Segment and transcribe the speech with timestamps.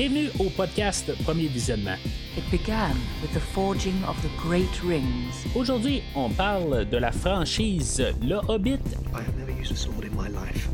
[0.00, 1.98] Bienvenue au podcast Premier Visionnement.
[2.34, 5.44] It began with the forging of the great rings.
[5.54, 8.80] Aujourd'hui, on parle de la franchise Le Hobbit
[9.12, 10.70] I have never used a sword in my life.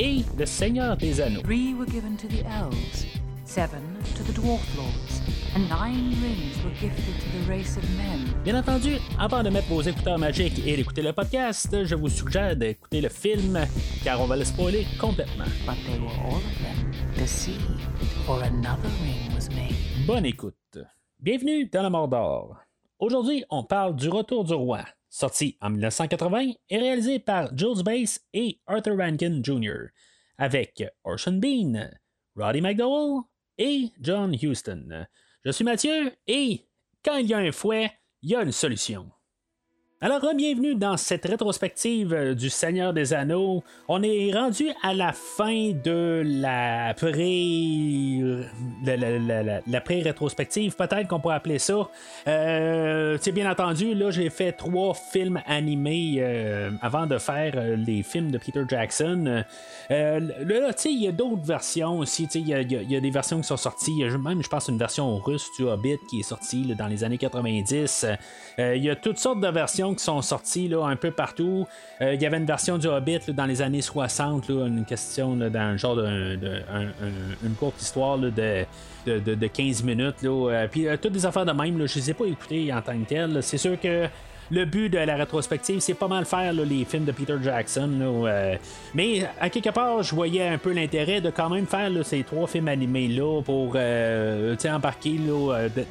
[0.00, 1.42] et Le Seigneur des Anneaux.
[1.42, 3.06] Three were given to the elves,
[3.44, 3.80] seven
[4.16, 5.22] to the dwarf lords,
[5.54, 8.26] and nine rings were gifted to the race of men.
[8.42, 12.56] Bien entendu, avant de mettre vos écouteurs magiques et d'écouter le podcast, je vous suggère
[12.56, 13.60] d'écouter le film
[14.02, 15.44] car on va le spoiler complètement.
[15.64, 16.95] But they were all of them
[20.06, 20.78] Bonne écoute.
[21.18, 22.56] Bienvenue dans la Mordor.
[23.00, 28.20] Aujourd'hui, on parle du Retour du Roi, sorti en 1980 et réalisé par Jules Bass
[28.32, 29.88] et Arthur Rankin Jr.,
[30.38, 31.90] avec Orson Bean,
[32.36, 33.22] Roddy McDowell
[33.58, 35.06] et John Huston.
[35.44, 36.68] Je suis Mathieu et
[37.04, 37.90] quand il y a un fouet,
[38.22, 39.10] il y a une solution.
[40.02, 43.64] Alors, bienvenue dans cette rétrospective euh, du Seigneur des Anneaux.
[43.88, 48.20] On est rendu à la fin de la pré.
[48.84, 51.88] la, la- la- la- pré-rétrospective, peut-être qu'on pourrait appeler ça.
[52.28, 58.02] Euh, bien entendu, là, j'ai fait trois films animés euh, avant de faire euh, les
[58.02, 59.44] films de Peter Jackson.
[59.88, 60.18] Là,
[60.84, 62.24] il y a d'autres versions aussi.
[62.34, 64.04] Il y y y a des versions qui sont sorties.
[64.22, 68.04] Même, je pense, une version russe du Hobbit qui est sortie dans les années 90.
[68.58, 71.66] Euh, il y a toutes sortes de versions qui sont sorties là, un peu partout.
[72.00, 75.34] Euh, il y avait une version du Hobbit dans les années 60, là, une question
[75.36, 78.64] dans un genre de, de- un- un- une courte histoire de, de,
[79.18, 80.16] de- de 15 minutes.
[80.24, 82.98] Euh, puis euh, toutes des affaires de même, je les ai pas écoutées en tant
[82.98, 83.42] que telles.
[83.42, 84.06] C'est sûr que
[84.48, 87.90] le but de la rétrospective, c'est pas mal faire les films de Peter Jackson.
[88.94, 92.46] mais à quelque part, je voyais un peu l'intérêt de quand même faire ces trois
[92.46, 93.76] films animés-là pour
[94.70, 95.18] embarquer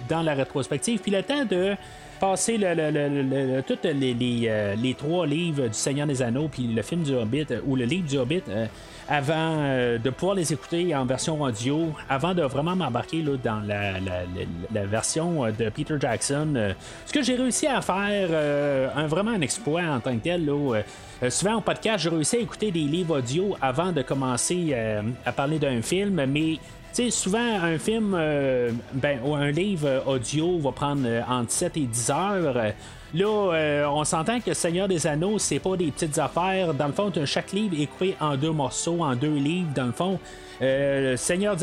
[0.10, 1.00] dans la rétrospective.
[1.00, 1.76] Puis le temps de
[2.20, 7.14] passer le, tous euh, les trois livres du Seigneur des Anneaux, puis le film du
[7.14, 8.66] Hobbit, euh, ou le livre du Hobbit, euh,
[9.08, 9.58] avant
[10.04, 14.00] de pouvoir les écouter en version audio, avant de vraiment m'embarquer dans la,
[14.74, 16.74] la- version de Peter Jackson.
[17.06, 18.30] ce que j'ai réussi à faire,
[18.96, 20.44] un, vraiment un exploit en tant que tel.
[20.48, 20.82] là,
[21.30, 24.76] souvent en podcast, j'ai réussi à écouter des livres audio avant de commencer
[25.24, 26.58] à parler d'un film, mais
[26.96, 31.52] sais, souvent, un film, euh, ben, ou un livre euh, audio va prendre euh, entre
[31.52, 32.74] 7 et 10 heures.
[33.16, 36.74] Là, euh, on s'entend que Seigneur des Anneaux, c'est pas des petites affaires.
[36.74, 39.94] Dans le fond, chaque livre est coupé en deux morceaux, en deux livres, dans le
[39.94, 40.20] fond.
[40.62, 41.56] Euh, Seigneur,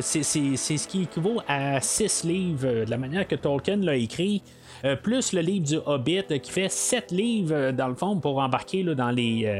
[0.00, 4.42] c'est, ce qui équivaut à six livres, de la manière que Tolkien l'a écrit.
[4.86, 8.16] Euh, plus le livre du Hobbit euh, qui fait sept livres euh, dans le fond
[8.20, 9.50] pour embarquer là, dans les,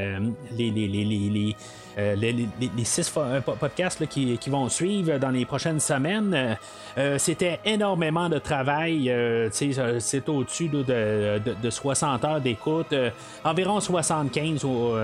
[0.56, 1.56] les, les, les, les-
[1.96, 3.10] les, six
[3.58, 6.54] podcasts qui, qui vont suivre dans les prochaines semaines.
[7.16, 9.10] C'était énormément de travail.
[9.50, 12.94] c'est au-dessus de, de, de 60 heures d'écoute.
[13.44, 14.94] environ 75 au,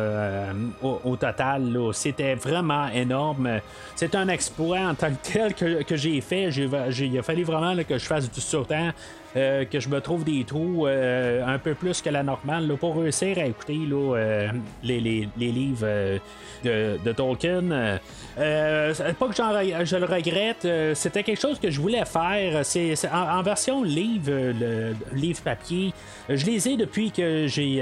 [0.83, 1.79] au, total.
[1.95, 3.61] C'était vraiment énorme.
[3.97, 6.51] C'est un exploit en tant que tel que, que j'ai fait.
[6.51, 8.91] Il a fallu vraiment que je fasse du surtemps.
[9.37, 12.97] Euh, que je me trouve des trous euh, un peu plus que la normale pour
[12.97, 14.49] réussir à écouter euh,
[14.83, 15.87] les, les- livres
[16.65, 17.99] de, de Tolkien.
[18.37, 22.65] Pas que je le regrette, c'était quelque chose que je voulais faire.
[22.65, 25.93] C'est, en, version livre, le, livre papier.
[26.29, 27.77] Je les ai depuis que j'ai,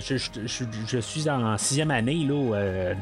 [0.00, 0.16] je,
[0.46, 2.26] je- suis en sixième année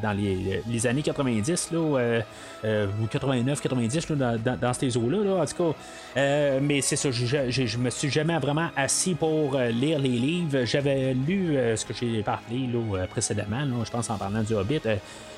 [0.01, 2.21] dans les, les années 90 là, euh,
[2.65, 5.17] euh, ou 89, 90 là, dans, ces eaux-là.
[5.23, 5.73] Là, en tout
[6.15, 10.65] cas, mais c'est ça, je me suis jamais vraiment assis pour euh, lire les livres.
[10.65, 14.81] J'avais lu euh, ce que j'ai parlé euh, précédemment, je pense en parlant du Hobbit,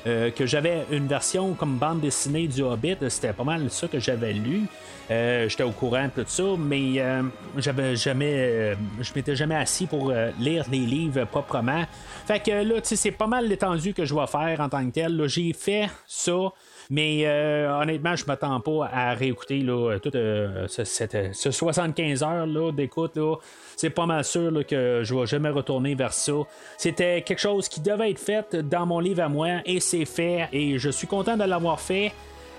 [0.04, 2.96] que j'avais une version comme bande dessinée du Hobbit.
[3.08, 4.62] C'était pas mal ça que j'avais lu.
[5.08, 7.22] J'étais au courant de tout ça, mais euh,
[7.56, 11.84] j'avais jamais, je m'étais jamais assis pour lire les livres proprement.
[12.24, 15.26] Fait que là, c'est pas mal l'étendue que je vais faire en tant que tel.
[15.26, 16.52] J'ai fait ça.
[16.90, 22.22] Mais euh, honnêtement, je m'attends pas à réécouter là, tout euh, ce, cette- ce 75
[22.22, 23.16] heures d'écoute.
[23.16, 23.34] Là.
[23.76, 26.32] C'est pas mal sûr que je vais jamais retourner vers ça.
[26.78, 30.48] C'était quelque chose qui devait être fait dans mon livre à moi et c'est fait.
[30.52, 32.12] Et je suis content de l'avoir fait.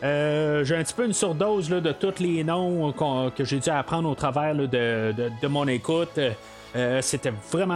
[0.04, 2.92] Euh, j'ai un petit peu une surdose là, de tous les noms
[3.36, 4.68] que j'ai dû apprendre au travers de-
[5.42, 6.20] de mon écoute.
[6.78, 7.74] Euh, c'était vraiment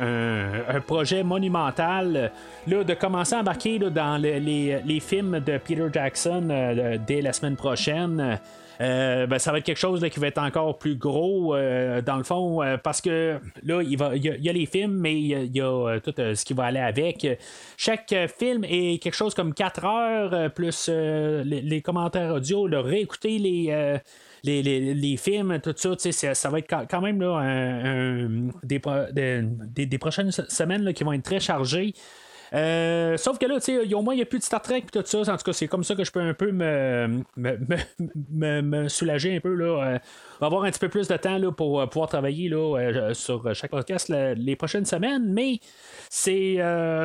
[0.00, 2.30] un, projet monumental.
[2.66, 7.20] Là, de commencer à embarquer là, dans le- les, films de Peter Jackson euh, dès
[7.20, 8.38] la semaine prochaine.
[8.80, 12.16] euh, ben, ça va être quelque chose qui va être encore plus gros euh, dans
[12.16, 15.60] le fond euh, parce que là il, va, y a, les films mais il y
[15.60, 17.24] a, euh, tout euh, ce qui va aller avec
[17.76, 22.66] chaque euh, film est quelque chose comme 4 heures euh, plus euh, les, commentaires audio
[22.66, 23.96] le réécouter les euh,
[24.44, 28.50] les, les, les films, tout ça, ça, ça va être quand même là, un- un-
[28.62, 28.80] des,
[29.74, 31.94] des- des prochaines semaines là, qui vont être très chargées.
[32.54, 34.84] Euh, sauf que là, tu sais, au moins, il n'y a plus de Star Trek
[34.94, 35.32] et tout ça.
[35.32, 39.40] En tout cas, c'est comme ça que je peux un peu me, me, soulager un
[39.40, 39.54] peu.
[39.54, 39.98] Là.
[40.40, 43.70] va avoir un petit peu plus de temps là, pour pouvoir travailler là, sur chaque
[43.70, 45.32] podcast les prochaines semaines.
[45.32, 45.58] Mais
[46.08, 46.58] c'est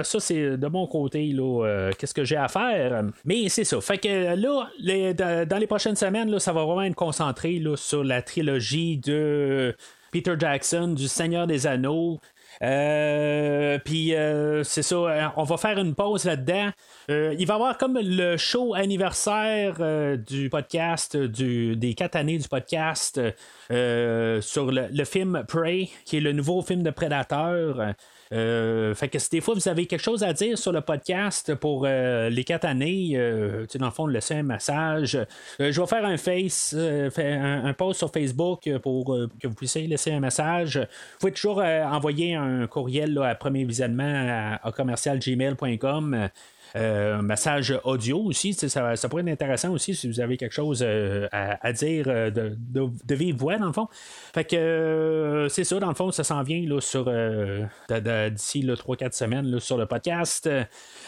[0.03, 3.03] ça, c'est de mon côté, là, qu'est-ce que j'ai à faire?
[3.25, 3.81] Mais c'est ça.
[3.81, 8.03] Fait que là, dans les prochaines semaines, là, ça va vraiment être concentré là, sur
[8.03, 9.75] la trilogie de
[10.11, 12.19] Peter Jackson, du Seigneur des Anneaux.
[12.61, 16.71] Euh, puis euh, c'est ça, euh, on va faire une pause là-dedans.
[17.07, 19.77] il va y avoir comme le show anniversaire
[20.17, 23.21] du podcast, des quatre années du podcast
[23.69, 27.93] sur le, le, film Prey, qui est le nouveau film de Predator.
[28.31, 31.55] Euh, fait que si des fois vous avez quelque chose à dire sur le podcast
[31.55, 35.17] pour euh, les quatre années, euh, dans le fond, laisser un message.
[35.59, 40.19] je vais faire un face, un, post sur Facebook pour que vous puissiez laisser un
[40.19, 40.77] message.
[40.77, 46.29] Vous pouvez toujours envoyer un courriel à premier visionnement à commercialgmail.com.
[46.75, 48.53] Euh, un message audio aussi.
[48.53, 52.55] Ça, pourrait être intéressant aussi si vous avez quelque chose euh, à, dire euh, de,
[52.59, 53.87] de, vive voix, dans le fond.
[54.33, 59.59] Fait que c'est ça, dans le fond, ça s'en vient là, sur d'ici 3-4 semaines
[59.59, 60.49] sur le podcast.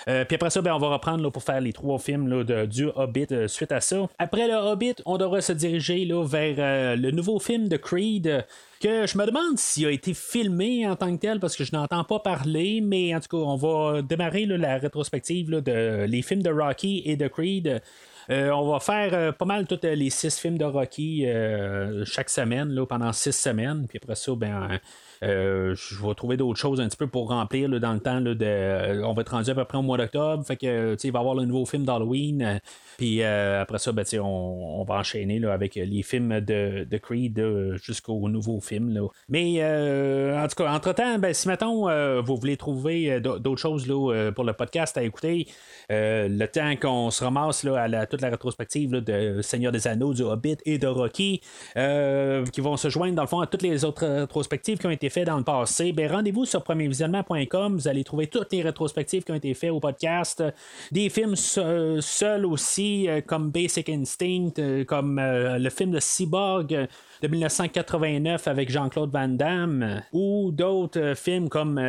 [0.05, 3.47] Puis après ça, ben, on va reprendre pour faire les trois films de, du Hobbit
[3.47, 4.07] suite à ça.
[4.19, 8.45] Après le Hobbit, on devrait se diriger vers le nouveau film de Creed
[8.81, 11.71] que je me demande s'il a été filmé en tant que tel parce que je
[11.73, 16.41] n'entends pas parler, mais en tout cas, on va démarrer la rétrospective de les films
[16.41, 17.81] de Rocky et de Creed.
[18.29, 22.29] Euh, on va faire euh, pas mal tous les six films de Rocky euh, chaque
[22.29, 23.85] semaine là, pendant six semaines.
[23.87, 24.79] Puis après ça, ben,
[25.23, 28.21] euh, je vais trouver d'autres choses un petit peu pour remplir dans le temps.
[28.21, 30.43] de, euh, on va être rendu à peu près au mois d'octobre.
[30.45, 32.41] Fait que il va y avoir le nouveau film d'Halloween.
[32.41, 32.59] Euh,
[32.97, 37.41] puis après ça, ben, on, on, va enchaîner là, avec les films de, de Creed
[37.81, 38.93] jusqu'au nouveau film.
[38.93, 39.07] Là.
[39.29, 39.63] Mais
[40.35, 44.53] en tout cas, entre-temps, ben, si mettons vous voulez trouver d'autres choses là, pour le
[44.53, 45.47] podcast à écouter,
[45.89, 50.21] le temps qu'on se ramasse là, à toute la rétrospective de Seigneur des Anneaux, du
[50.21, 51.41] Hobbit et de Rocky,
[51.75, 55.09] qui vont se joindre dans le fond à toutes les autres rétrospectives qui ont été
[55.11, 57.75] fait dans le passé, ben rendez-vous sur premiervisionnement.com.
[57.75, 60.43] Vous allez trouver toutes les rétrospectives qui ont été faites au podcast.
[60.91, 66.87] Des films seuls aussi, euh, comme Basic Instinct, euh, comme euh, le film de Cyborg
[67.21, 71.79] de 1989 avec Jean-Claude Van Damme, ou d'autres films comme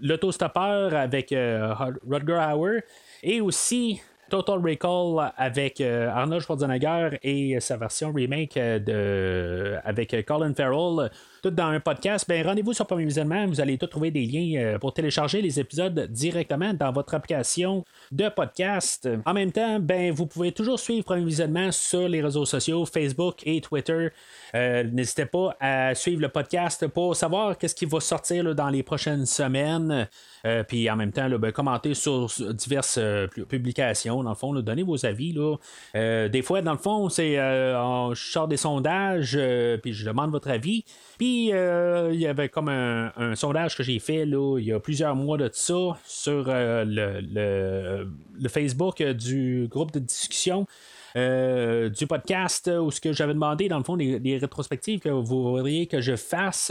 [0.00, 2.82] L'Autostoppeur avec Rutger Hauer,
[3.22, 11.10] et aussi Total Recall avec Arnold Schwarzenegger et sa version remake de, avec Colin Farrell
[11.42, 13.46] tout dans un podcast, ben, rendez-vous sur Premier Visionnement.
[13.46, 17.84] Vous allez tout trouver des liens euh, pour télécharger les épisodes directement dans votre application
[18.12, 19.08] de podcast.
[19.24, 23.42] En même temps, ben, vous pouvez toujours suivre Premier Visionnement sur les réseaux sociaux, Facebook
[23.46, 24.08] et Twitter.
[24.54, 28.82] Euh, n'hésitez pas à suivre le podcast pour savoir qu'est-ce qui va sortir dans les
[28.82, 30.08] prochaines semaines.
[30.46, 32.98] Euh, puis en même temps, ben, commenter sur diverses
[33.48, 34.22] publications.
[34.22, 35.34] Dans le fond, donnez vos avis.
[35.94, 39.38] des fois, dans le fond, c'est je sors des sondages,
[39.82, 40.84] puis je demande votre avis.
[41.18, 45.14] Puis, euh, il y avait comme un, sondage que j'ai fait il y a plusieurs
[45.14, 46.84] mois de ça sur euh,
[48.38, 50.66] le, Facebook du groupe de discussion.
[51.16, 55.42] Euh, du podcast où ce que j'avais demandé dans le fond des, rétrospectives que vous
[55.42, 56.70] voudriez que je fasse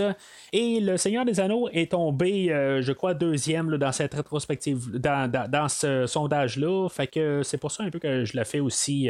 [0.53, 2.47] et le Seigneur des Anneaux est tombé
[2.79, 7.73] je crois deuxième dans cette rétrospective dans, dans ce sondage là fait que c'est pour
[7.73, 9.09] ça un peu que je l'ai fait aussi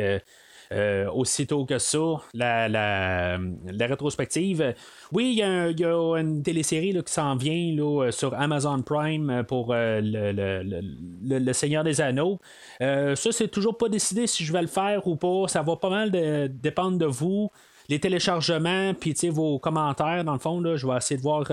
[0.71, 1.97] euh, aussitôt que ça,
[2.35, 3.39] la, la,
[3.87, 4.75] rétrospective.
[5.11, 9.99] Oui, il y, a une télésérie qui s'en vient là, sur Amazon Prime pour euh,
[10.03, 12.39] le, Seigneur des Anneaux.
[12.83, 15.47] Euh, ça, c'est toujours pas décidé si je vais le faire ou pas.
[15.47, 16.11] Ça va pas mal
[16.51, 17.49] dépendre de vous
[17.89, 21.45] les téléchargements, puis vos commentaires, dans le fond, là, je vais essayer de voir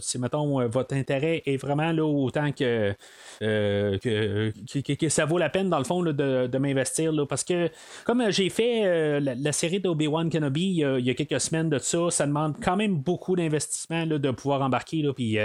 [0.00, 2.94] si, mettons, votre intérêt est vraiment là autant que,
[3.42, 7.12] euh, que, ça vaut la peine, dans le fond, de, m'investir.
[7.28, 7.68] parce que,
[8.04, 11.78] comme euh, j'ai fait euh, la, série d'Obi-Wan Kenobi il y, a quelques semaines de
[11.78, 15.38] ça, ça demande quand même beaucoup d'investissement de pouvoir embarquer, puis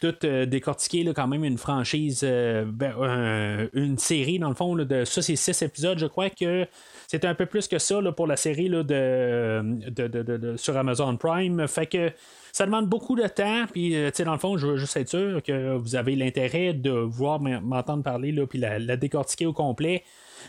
[0.00, 0.14] tout
[0.46, 5.62] décortiquer quand même une franchise, ben, une série, dans le fond, de ça, c'est six
[5.62, 6.66] épisodes, je crois que
[7.06, 11.66] c'est un peu plus que ça pour la série de, de, sur Amazon Prime.
[11.68, 12.10] Fait que
[12.52, 15.42] ça demande beaucoup de temps, puis euh, dans le fond, je veux juste être sûr
[15.42, 20.02] que vous avez l'intérêt de voir m'entendre parler, là, puis la, décortiquer au complet.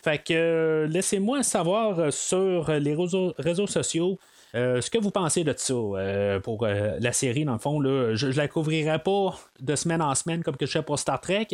[0.03, 4.19] Fait que euh, laissez-moi savoir euh, sur les réseaux sociaux
[4.55, 7.79] euh, ce que vous pensez de ça euh, pour euh, la série, dans le fond,
[7.79, 10.97] là, je ne la couvrirai pas de semaine en semaine comme que je fais pour
[10.97, 11.47] Star Trek.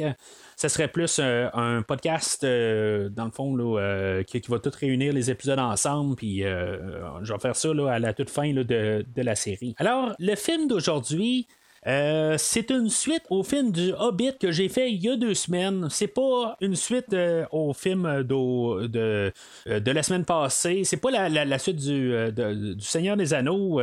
[0.56, 5.60] Ce serait plus un podcast, dans le fond, là, qui, va tout réunir les épisodes
[5.60, 6.16] ensemble.
[6.16, 9.76] Puis je vais faire ça là, à la toute fin de, de, la série.
[9.78, 11.48] Alors, le film d'aujourd'hui.
[11.88, 15.36] Euh, c'est une suite au film du Hobbit que j'ai fait il y a deux
[15.36, 15.88] semaines.
[15.92, 19.32] C'est pas une suite euh, au film de, de,
[19.68, 20.84] de, la semaine passée.
[20.84, 23.80] C'est pas la, suite du, du, Seigneur des Anneaux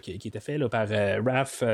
[0.00, 1.64] qui, qui, était fait là, par Raph.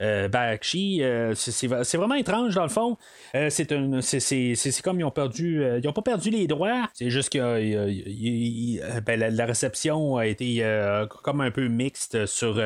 [0.00, 1.02] Bakshi,
[1.34, 2.98] c'est vraiment étrange dans le fond.
[3.32, 6.88] c'est comme ils ont perdu, ils ont pas perdu les droits.
[6.92, 10.62] C'est juste que ben, la, la, réception a été
[11.22, 12.60] comme un peu mixte sur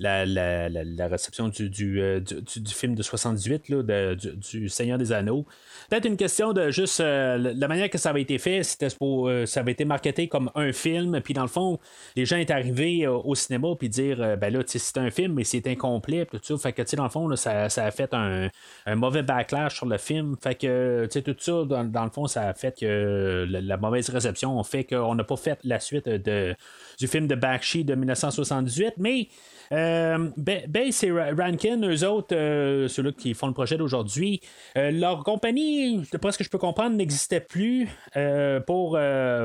[0.00, 4.68] la, la, la, réception du, du, euh, du, du, film de 78, là, de, du,
[4.70, 5.44] Seigneur des Anneaux.
[5.90, 9.28] Peut-être une question de juste euh, la manière que ça avait été fait, c'était pour,
[9.28, 11.78] euh, ça avait été marketé comme un film, puis dans le fond,
[12.16, 15.66] les gens étaient arrivés au cinéma puis dire ben là, c'est un film, mais c'est
[15.66, 16.56] incomplet, tout ça.
[16.56, 18.48] Fait que dans le fond, ça, ça, a fait un,
[18.86, 20.36] un, mauvais backlash sur le film.
[20.42, 24.58] Fait que tout ça, dans, dans, le fond, ça a fait que la, mauvaise réception
[24.58, 26.54] a fait qu'on n'a pas fait la suite de,
[26.98, 29.28] du film de Bakshi de 1978, mais
[29.70, 34.40] Bass et Rankin, eux autres, euh, ceux-là qui font le projet d'aujourd'hui,
[34.76, 37.88] euh, leur compagnie, d'après ce que je peux comprendre, n'existait plus
[38.66, 38.98] pour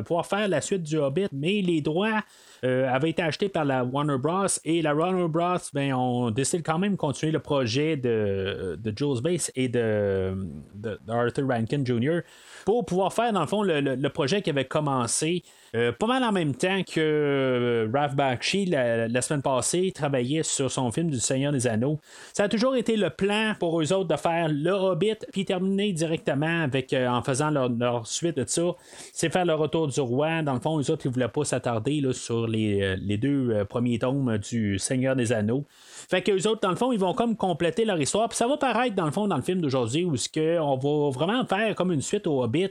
[0.05, 2.21] pouvoir faire la suite du Hobbit, mais les droits
[2.65, 4.47] avaient été achetés par la Warner Bros.
[4.63, 5.57] Et la Warner Bros.
[5.73, 10.35] Ben, ont décidé quand même de continuer le projet de, de Jules Bass et de,
[10.73, 12.21] de, Arthur Rankin Jr.
[12.65, 15.43] pour pouvoir faire, dans le fond, le projet qui avait commencé
[15.75, 20.71] euh, pas mal en même temps que euh, Ralph Bakshi, la, semaine passée, travaillait sur
[20.71, 21.99] son film du Seigneur des Anneaux.
[22.33, 25.91] Ça a toujours été le plan pour eux autres de faire le Hobbit, puis terminer
[25.91, 28.63] directement avec, euh, en faisant leur, suite de ça.
[29.11, 30.41] C'est faire le retour du roi.
[30.43, 34.37] Dans le fond, eux autres, ils voulaient pas s'attarder sur les, les, deux premiers tomes
[34.37, 35.65] du Seigneur des Anneaux.
[36.09, 38.29] Fait que les autres, dans le fond, ils vont comme compléter leur histoire.
[38.29, 41.11] Puis ça va paraître, dans le fond, dans le film d'aujourd'hui, où ce on va
[41.11, 42.69] vraiment faire comme une suite au Hobbit.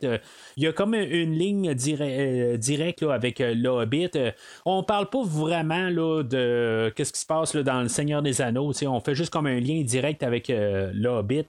[0.56, 4.10] Il y a comme une ligne directe avec euh, le Hobbit.
[4.16, 4.30] Euh,
[4.64, 8.40] on parle pas vraiment là, de qu'est-ce qui se passe là, dans le Seigneur des
[8.40, 8.72] Anneaux.
[8.86, 11.46] On fait juste comme un lien direct avec euh, le Hobbit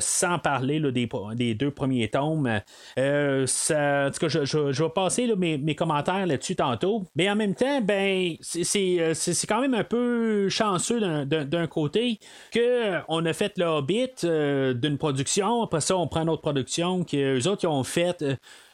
[0.00, 2.60] sans parler des, des, deux premiers tomes.
[2.96, 7.04] Ça, en tout cas, je, vais passer mes, commentaires là-dessus tantôt.
[7.16, 12.18] Mais en même temps, ben c'est quand même un peu chanceux d'un côté
[12.52, 15.62] qu'on a fait le Hobbit d'une production.
[15.62, 18.24] Après ça, on prend une autre production que les autres ont fait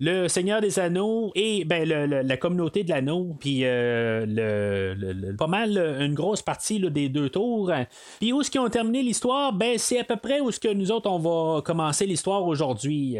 [0.00, 5.78] le Seigneur des Anneaux et ben, la communauté de l'anneau, puis euh, le, pas mal
[6.00, 7.72] une grosse partie des deux tours.
[8.20, 10.72] Puis où est-ce qu'ils ont terminé l'histoire, ben c'est à peu près où ce que
[10.72, 13.16] nous autres on va commencer l'histoire aujourd'hui.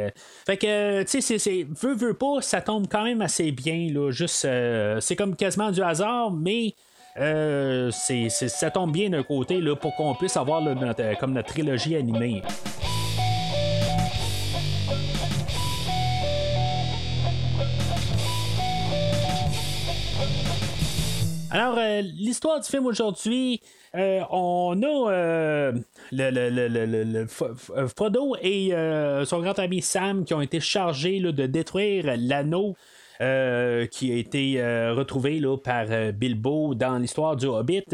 [0.46, 4.10] Fait que tu sais, c'est veut veut pas, ça tombe quand même assez bien là.
[4.10, 6.74] Juste, euh, c'est comme quasiment du hasard, mais
[7.18, 12.42] euh, ça tombe bien d'un côté pour qu'on puisse avoir notre, comme notre trilogie animée.
[21.52, 23.60] Alors, euh, l'histoire du film aujourd'hui,
[23.94, 25.72] euh, on a euh,
[26.10, 28.70] le, Frodo et
[29.26, 32.74] son grand ami Sam qui ont été chargés de détruire l'anneau.
[33.90, 37.84] Qui a été retrouvé là, par Bilbo dans l'histoire du Hobbit.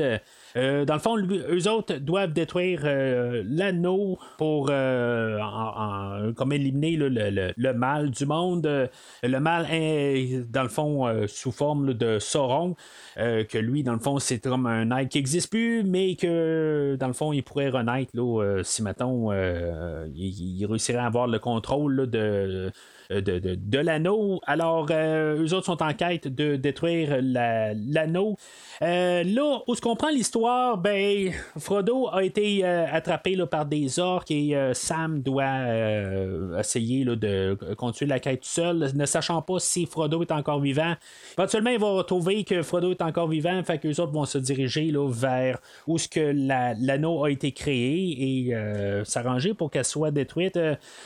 [0.57, 7.73] Euh, dans le fond, eux autres doivent détruire euh, l'anneau pour euh, comme éliminer le,
[7.73, 8.91] mal du monde.
[9.23, 12.77] le mal est, dans le fond, sous forme de Sauron,
[13.17, 17.07] que lui, dans le fond, c'est comme un être qui n'existe plus, mais que, dans
[17.07, 22.73] le fond, il pourrait renaître là, si, mettons, il, réussirait à avoir le contrôle de
[23.11, 24.41] euh, de, l'anneau.
[24.47, 28.37] Alors, euh, eux autres sont en quête de détruire l'anneau.
[28.83, 34.31] Euh, là, où se comprend l'histoire, ben, Frodo a été attrapé là, par des orques
[34.31, 40.23] et Sam doit essayer là, de continuer la quête seul, ne sachant pas si Frodo
[40.23, 40.95] est encore vivant.
[41.37, 44.39] Éventuellement, il va retrouver que Frodo est encore vivant, fait que les autres vont se
[44.39, 46.33] diriger là, vers où ce que
[46.81, 50.59] l'anneau a été créé et s'arranger pour qu'elle soit détruite.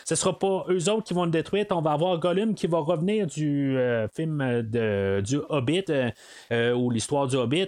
[0.05, 2.79] ce sera pas eux autres qui vont le détruire, on va avoir Gollum qui va
[2.79, 6.11] revenir du euh, film de, du Hobbit euh,
[6.53, 7.62] euh, ou l'histoire du Hobbit.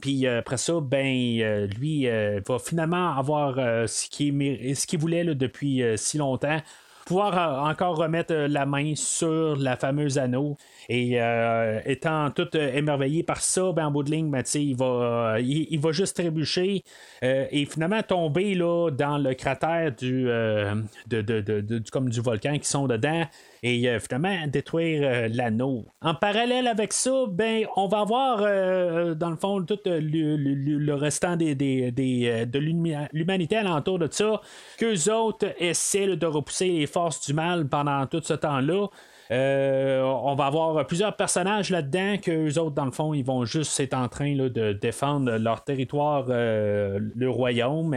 [0.00, 3.56] Puis après ça, ben lui va finalement avoir
[3.88, 6.60] ce qu'il voulait depuis si longtemps
[7.04, 10.56] pouvoir encore remettre la main sur la fameuse anneau.
[10.88, 11.18] Et
[11.84, 15.92] étant tout émerveillé par ça, ben, en bout de ligne, ben, il, va, il, va
[15.92, 16.84] juste trébucher
[17.22, 23.26] et finalement tomber là, dans le cratère du, de, comme du volcan qui sont dedans
[23.62, 25.86] et euh, finalement détruire euh, l'anneau.
[26.00, 31.36] En parallèle avec ça, ben, on va avoir euh, dans le fond tout le, restant
[31.36, 32.58] de
[33.12, 34.40] l'humanité alentour de ça,
[34.78, 38.88] qu'eux autres essaient de repousser forces du mal pendant tout ce temps-là.
[39.32, 43.46] Euh, on va avoir plusieurs personnages là-dedans que les autres, dans le fond, ils vont
[43.46, 47.96] juste être en train de défendre leur territoire, euh, le royaume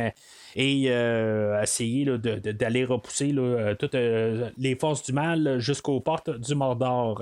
[0.56, 3.36] et euh, essayer d'aller repousser
[3.78, 7.22] toutes les forces du mal jusqu'aux portes du Mordor.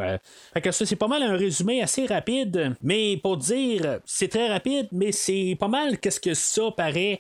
[0.53, 4.47] Fait que ça, c'est pas mal un résumé assez rapide, mais pour dire, c'est très
[4.47, 7.19] rapide, mais c'est pas mal qu'est-ce que ça paraît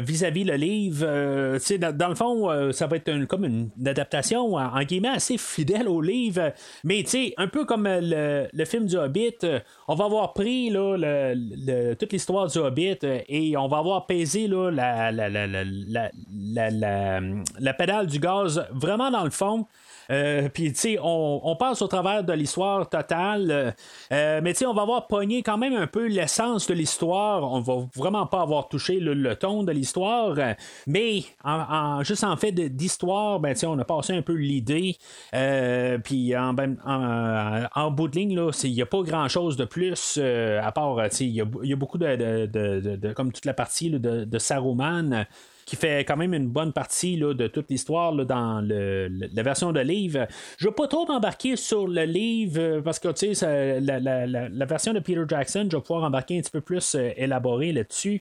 [0.00, 1.04] vis-à-vis le livre.
[1.06, 1.58] Euh,
[1.92, 6.00] dans, le fond, euh, ça va être comme une, adaptation en, guillemets assez fidèle au
[6.00, 6.52] livre.
[6.84, 7.04] Mais
[7.36, 9.38] un peu comme le, film du Hobbit,
[9.88, 10.72] on va avoir pris
[11.98, 12.98] toute l'histoire du Hobbit
[13.28, 15.12] et on va avoir pesé la
[17.74, 19.66] pédale du gaz vraiment dans le fond.
[20.10, 23.74] Euh, puis, tu sais, on, passe au travers de l'histoire totale,
[24.12, 27.52] euh, mais tu sais, on va avoir pogné quand même un peu l'essence de l'histoire.
[27.52, 30.36] On va vraiment pas avoir touché le, ton de l'histoire,
[30.86, 34.96] mais en, juste en fait d'histoire, ben, tu sais, on a passé un peu l'idée.
[35.34, 39.64] Euh, puis, en, ben, en, bout de ligne, il n'y a pas grand chose de
[39.64, 44.24] plus, à part, tu sais, il y, a beaucoup de, comme toute la partie de,
[44.24, 45.26] de Saruman
[45.64, 49.72] qui fait quand même une bonne partie là, de toute l'histoire dans le, la version
[49.72, 50.26] de livre.
[50.58, 54.66] Je ne veux pas trop embarquer sur le livre euh, parce que sais, la, la,
[54.66, 58.20] version de Peter Jackson, je vais pouvoir embarquer un petit peu plus euh, élaboré là-dessus.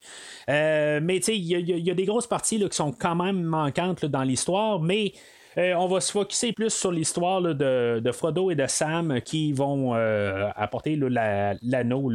[0.50, 4.24] Euh, mais il y, a des grosses parties là, qui sont quand même manquantes dans
[4.24, 5.14] l'histoire, mais
[5.60, 9.94] euh, on va se focuser plus sur l'histoire de, Frodo et de Sam qui vont
[9.94, 12.12] euh, apporter l'anneau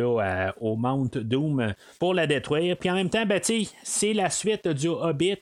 [0.60, 2.76] au Mount Doom pour la détruire.
[2.78, 3.40] Puis en même temps, ben,
[3.82, 5.40] c'est la suite du Hobbit.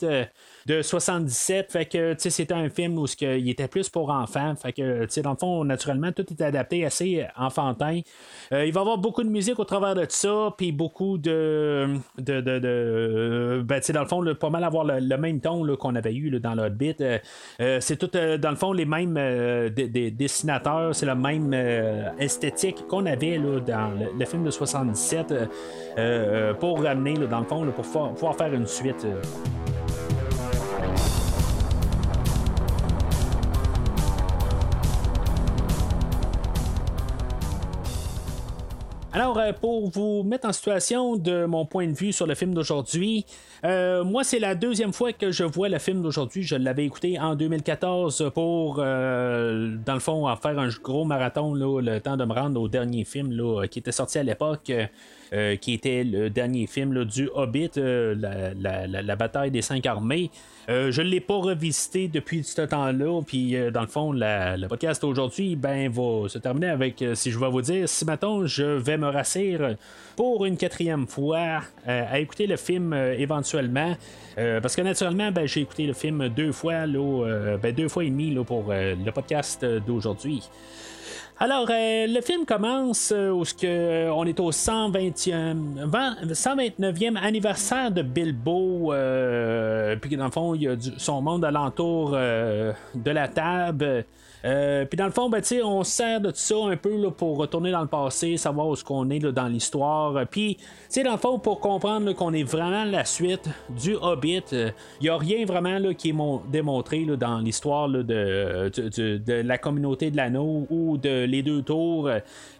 [0.69, 1.73] Euh, de 77.
[1.73, 4.55] Fait que, tu sais, c'était un film où il était plus pour enfants.
[4.57, 8.01] Fait que, tu sais, dans le fond, naturellement, tout est adapté assez enfantin.
[8.53, 11.97] Euh, il va y avoir beaucoup de musique au travers de ça, puis beaucoup de.
[12.19, 15.63] de, de, de ben, tu sais, dans le fond, pas mal avoir le, même ton
[15.77, 16.97] qu'on avait eu dans le Hobbit.
[17.01, 17.19] Euh,
[17.61, 19.15] euh, c'est tout, dans le fond, les mêmes
[19.71, 21.53] des dessinateurs, c'est la même
[22.19, 25.35] esthétique qu'on avait là, dans le, film de 77
[26.59, 29.07] pour ramener, dans le fond, pour pouvoir faire une suite.
[39.15, 42.55] Alors, euh, pour vous mettre en situation de mon point de vue sur le film
[42.55, 43.27] d'aujourd'hui,
[43.63, 46.43] euh, moi, c'est la deuxième fois que je vois le film d'aujourd'hui.
[46.43, 51.53] Je l'avais écouté en 2014 pour, euh, dans le fond, en faire un gros marathon,
[51.53, 53.39] le temps de me rendre au dernier film
[53.71, 54.73] qui était sorti à l'époque.
[55.33, 60.31] Euh, qui était le dernier film du Hobbit, euh, la, bataille des cinq armées.
[60.69, 65.03] Euh, je ne l'ai pas revisité depuis ce temps-là, puis dans le fond, le podcast
[65.05, 68.99] aujourd'hui ben, va se terminer avec, si je vais vous dire, si maintenant je vais
[68.99, 69.77] me rassir
[70.17, 73.97] pour une quatrième fois à écouter le film éventuellement.
[74.37, 78.35] parce que naturellement, ben, j'ai écouté le film deux fois, ben, deux fois et demi
[78.45, 80.43] pour le podcast d'aujourd'hui.
[81.45, 85.91] Alors, euh, le film commence euh, où que, euh, on est au 120e,
[86.33, 88.93] 129e anniversaire de Bilbo.
[90.01, 94.05] puis dans le fond, il y a son monde alentour de la table.
[94.45, 97.37] Euh, puis dans le fond, ben, on sert de tout ça un peu là, pour
[97.37, 100.27] retourner dans le passé, savoir où ce qu'on est là, dans l'histoire.
[100.27, 100.59] Puis,
[101.05, 105.09] dans le fond, pour comprendre qu'on est vraiment la suite du Hobbit, il euh, n'y
[105.09, 106.15] a rien vraiment là, qui est
[106.51, 112.11] démontré là, dans l'histoire de, de, la communauté de l'anneau ou de les deux tours.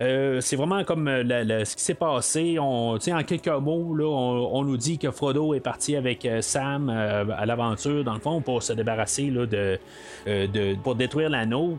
[0.01, 2.59] Euh, c'est vraiment comme ce qui s'est passé.
[2.61, 7.47] On, en quelques mots, là, on, nous dit que Frodo est parti avec Sam à
[7.47, 9.79] l'aventure, dans le fond, pour se débarrasser de,
[10.27, 11.72] de, pour détruire l'anneau.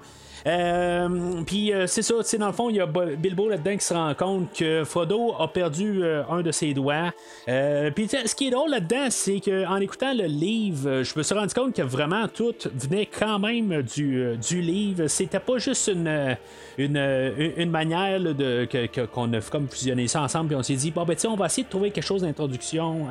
[0.45, 3.93] Euh, puis euh, c'est ça, dans le fond, il y a Bilbo là-dedans qui se
[3.93, 7.11] rend compte que Frodo a perdu euh, un de ses doigts.
[7.45, 11.53] puis ce qui est drôle là-dedans, c'est qu'en écoutant le livre, je me suis rendu
[11.53, 15.07] compte que vraiment tout venait quand même du, du livre.
[15.07, 16.35] C'était pas juste une,
[16.77, 18.67] une, manière de,
[19.13, 21.63] qu'on a comme fusionné ça ensemble, puis on s'est dit, bon, ben, on va essayer
[21.63, 23.07] de trouver quelque chose d'introduction,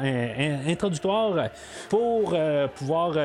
[0.67, 1.49] introductoire
[1.89, 2.37] pour
[2.75, 3.17] pouvoir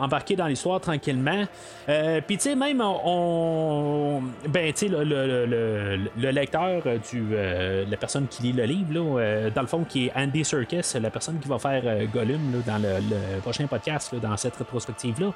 [0.00, 1.44] embarquer dans l'histoire tranquillement.
[1.86, 7.24] puis, tu sais, même on ben, tu sais, le, lecteur du.
[7.32, 10.44] Euh, la personne qui lit le livre, là, euh, dans le fond, qui est Andy
[10.44, 15.32] Serkis, la personne qui va faire euh, Gollum dans le, prochain podcast, dans cette rétrospective-là.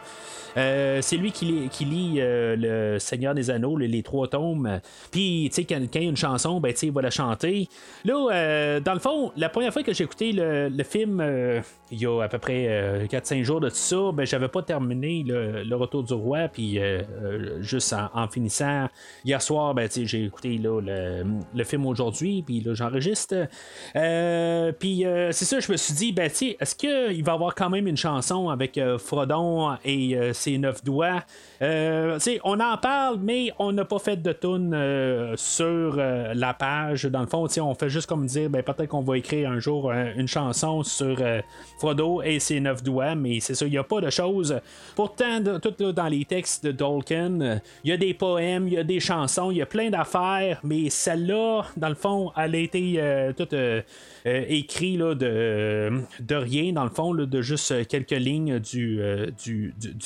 [1.03, 4.29] c'est lui qui, qui lit Le Seigneur des Anneaux, les, trois
[5.11, 7.69] Puis, tu sais, quand, y a une chanson, ben, il va la chanter.
[8.05, 11.23] Là, dans le fond, la première fois que j'ai écouté le, film,
[11.91, 15.25] il y a à peu près 4-5 jours de tout ça, ben, j'avais pas terminé
[15.27, 16.49] le, Retour du Roi.
[16.49, 16.79] Puis,
[17.61, 18.89] juste en, finissant,
[19.25, 22.43] hier soir, ben, j'ai écouté là, le, film aujourd'hui.
[22.43, 23.49] Puis là, j'enregistre.
[24.79, 27.87] puis, c'est ça, je me suis dit, ben, est-ce qu'il va y avoir quand même
[27.87, 31.23] une chanson avec Frodon et ses neuf doigts?
[31.63, 36.55] Euh, on en parle, mais on n'a pas fait de tune euh, sur euh, la
[36.55, 37.05] page.
[37.05, 39.93] Dans le fond, on fait juste comme dire, ben, peut-être qu'on va écrire un jour
[39.93, 41.17] une chanson sur
[41.79, 44.59] Frodo et ses neuf doigts, mais c'est ça, il n'y a pas de choses.
[44.97, 48.85] Pourtant, tout dans les textes de Tolkien, il y a des poèmes, il y a
[48.85, 53.33] des chansons, il y a plein d'affaires, mais celle-là, dans le fond, elle a été
[53.37, 53.55] toute
[54.25, 59.01] écrite de, de rien, dans le fond, de juste quelques lignes du,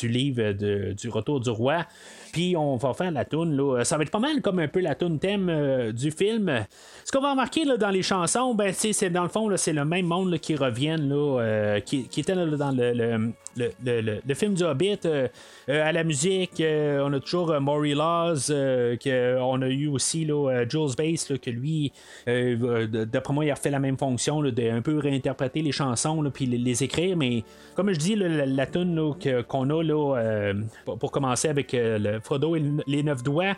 [0.03, 0.53] livre
[0.93, 1.87] du Retour du Roi.
[2.33, 3.57] Puis on va faire la toune.
[3.57, 3.85] Là.
[3.85, 6.65] Ça va être pas mal comme un peu la toune thème euh, du film.
[7.05, 9.85] Ce qu'on va remarquer là, dans les chansons, ben, c'est dans le fond, c'est le
[9.85, 14.99] même monde qui revient, là, euh, qui, était dans le, le, film du Hobbit.
[15.07, 15.29] Euh,
[15.69, 21.33] à la musique, on a toujours Maury Laws, on a eu aussi là, Jules Bass,
[21.41, 21.93] que lui,
[22.27, 26.47] d'après moi, il a fait la même fonction de un peu réinterpréter les chansons puis
[26.47, 27.17] les, écrire.
[27.17, 27.43] Mais
[27.75, 30.53] comme je dis, la, la qu'on a là,
[30.85, 33.57] pour commencer avec le Frodo et les neuf doigts.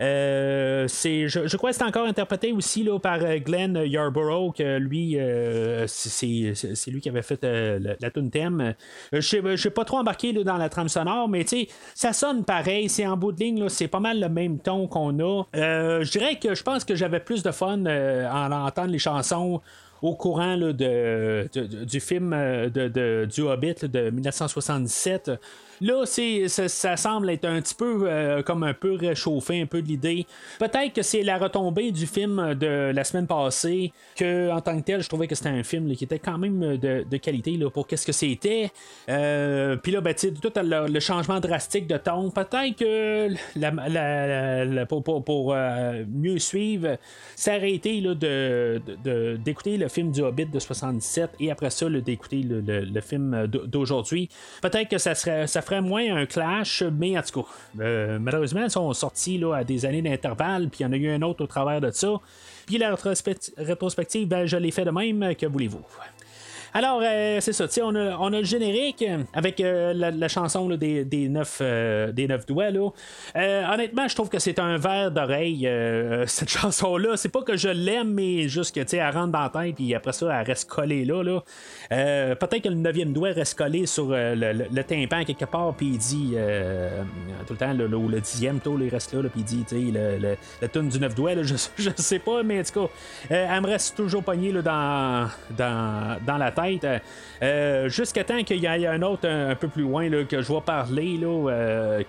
[0.00, 5.86] Euh, je, crois que c'est encore interprété aussi par euh, Glenn Yarborough, que lui, euh,
[5.88, 6.54] c'est,
[6.86, 8.74] lui qui avait fait la, la tune thème.
[9.12, 11.44] je suis pas trop embarqué dans la trame sonore, mais
[11.94, 12.88] ça sonne pareil.
[12.88, 15.44] C'est en bout de ligne, c'est pas mal le même ton qu'on a.
[15.52, 19.60] je dirais que je pense que j'avais plus de fun en entendre les chansons
[20.00, 25.32] au courant du film de, du Hobbit de 1977.
[25.80, 29.88] Là, ça, semble être un petit peu euh, comme un peu réchauffé, un peu de
[29.88, 30.26] l'idée.
[30.58, 34.84] Peut-être que c'est la retombée du film de la semaine passée, que en tant que
[34.84, 37.86] tel, je trouvais que c'était un film qui était quand même de, qualité là, pour
[37.86, 38.70] qu'est-ce que c'était.
[39.08, 46.04] Euh, puis là, ben, tout le, changement drastique de ton, peut-être que la, pour, euh,
[46.12, 46.96] mieux suivre,
[47.36, 53.46] s'arrêter de, d'écouter le film du Hobbit de 77 et après ça, d'écouter le, film
[53.46, 54.28] d'aujourd'hui.
[54.60, 57.48] Peut-être que ça serait ça ferait moins un clash, mais en tout cas,
[57.80, 60.96] euh, malheureusement, ils sont sortis là, à des années d'intervalle, puis il y en a
[60.96, 62.20] eu un autre au travers de ça.
[62.66, 65.82] Puis la rétrospective, ben, je l'ai fait de même, que voulez-vous?
[66.74, 71.04] Alors, euh, c'est ça, on a, on a le générique avec euh, la, chanson des,
[71.04, 72.70] des, neuf, euh, des neuf doigts.
[72.70, 72.90] Là.
[73.72, 75.68] honnêtement, je trouve que c'est un verre d'oreille,
[76.26, 77.16] cette chanson-là.
[77.16, 80.12] C'est pas que je l'aime, mais juste que, elle rentre dans la tête, puis après
[80.12, 81.22] ça, elle reste collée là.
[81.22, 81.40] là.
[82.34, 86.34] Peut-être que le neuvième doigt reste collé sur le, tympan quelque part, puis il dit
[87.46, 90.68] tout le temps, le, le dixième taux, il reste là, puis il dit, le, le,
[90.68, 92.92] tune du neuf doigts, là, je, je sais pas, mais en tout cas,
[93.30, 96.57] elle me reste toujours pognée là, dans, dans, dans la tête.
[96.58, 96.98] Euh,
[97.42, 100.52] euh, jusqu'à temps qu'il y ait un autre un, peu plus loin là, que je
[100.52, 102.02] vais parler, là, euh,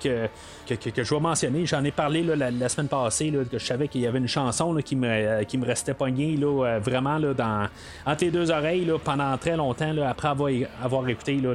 [0.75, 1.65] que, je vais mentionner.
[1.65, 4.95] J'en ai parlé la, semaine passée, que je savais qu'il y avait une chanson qui,
[4.95, 7.67] me, qui me restait pognée là, vraiment là, dans,
[8.05, 11.53] entre les deux oreilles pendant très longtemps après avoir, écouté le,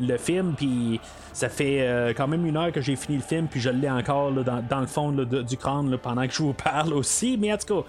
[0.00, 0.54] le, film.
[0.56, 1.00] Puis
[1.32, 4.32] ça fait quand même une heure que j'ai fini le film, puis je l'ai encore
[4.32, 7.36] dans, le fond du crâne pendant que je vous parle aussi.
[7.38, 7.88] Mais en tout cas,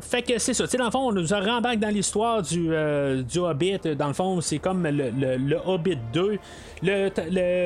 [0.00, 0.66] fait que c'est ça.
[0.76, 4.40] Dans le fond, on nous rembarque dans l'histoire du, euh, du Hobbit, dans le fond,
[4.40, 6.38] c'est comme le, le, Hobbit 2.
[6.82, 7.10] Le,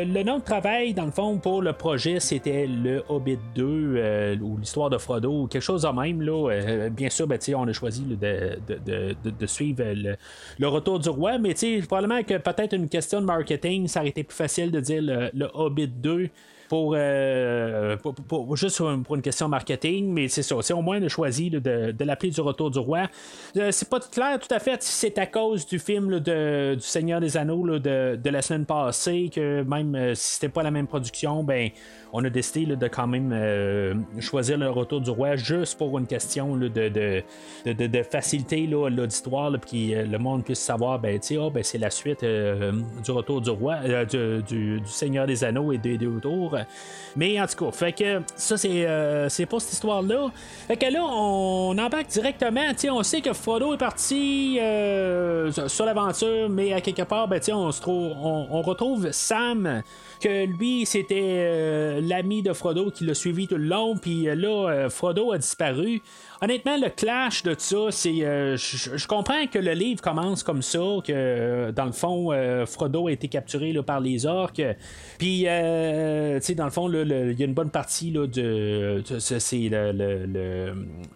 [0.04, 4.36] le, nom de travail, dans le fond, pour le projet, c'était le Hobbit 2 euh,
[4.40, 6.22] ou l'histoire de Frodo, ou quelque chose de même.
[6.22, 6.50] Là.
[6.50, 9.84] Euh, bien sûr, ben, on a choisi de, suivre
[10.58, 11.54] le, retour du roi, mais
[11.86, 15.48] probablement que peut-être une question de marketing, ça aurait été plus facile de dire le
[15.54, 16.28] Hobbit 2.
[16.72, 20.56] Euh, pour, pour, juste pour une question marketing, mais c'est ça.
[20.56, 23.08] Au moins de choisi de, l'appeler du Retour du Roi.
[23.56, 26.80] Euh, c'est pas clair tout à fait si c'est à cause du film de, du
[26.80, 30.70] Seigneur des Anneaux de, de, la semaine passée que même euh, si c'était pas la
[30.70, 31.70] même production, ben
[32.12, 36.06] on a décidé de quand même euh, choisir le retour du roi juste pour une
[36.06, 37.22] question de, de,
[37.64, 42.22] de, faciliter l'auditoire, puis que le monde puisse savoir, ben, oh, ben, c'est la suite
[42.22, 42.72] euh,
[43.04, 46.56] du retour du roi, euh, du, Seigneur des Anneaux et des deux tours.
[47.16, 50.28] Mais en tout cas, fait que ça, c'est, pas cette histoire-là.
[50.66, 54.58] Fait que là, on embarque directement, on sait que Frodo est parti
[55.66, 59.82] sur l'aventure, mais à quelque part, ben, on retrouve Sam
[60.18, 64.34] que lui, c'était euh, l'ami de Frodo qui l'a suivi tout le long, puis euh,
[64.34, 66.02] là, euh, Frodo a disparu.
[66.40, 68.18] Honnêtement, le clash de ça, c'est.
[68.18, 72.30] je comprends que le livre commence comme ça, que dans le fond,
[72.66, 74.62] Frodo a été capturé par les orques.
[75.18, 79.02] Puis, tu dans le fond, il y a une bonne partie là, de.
[79.18, 79.68] c'est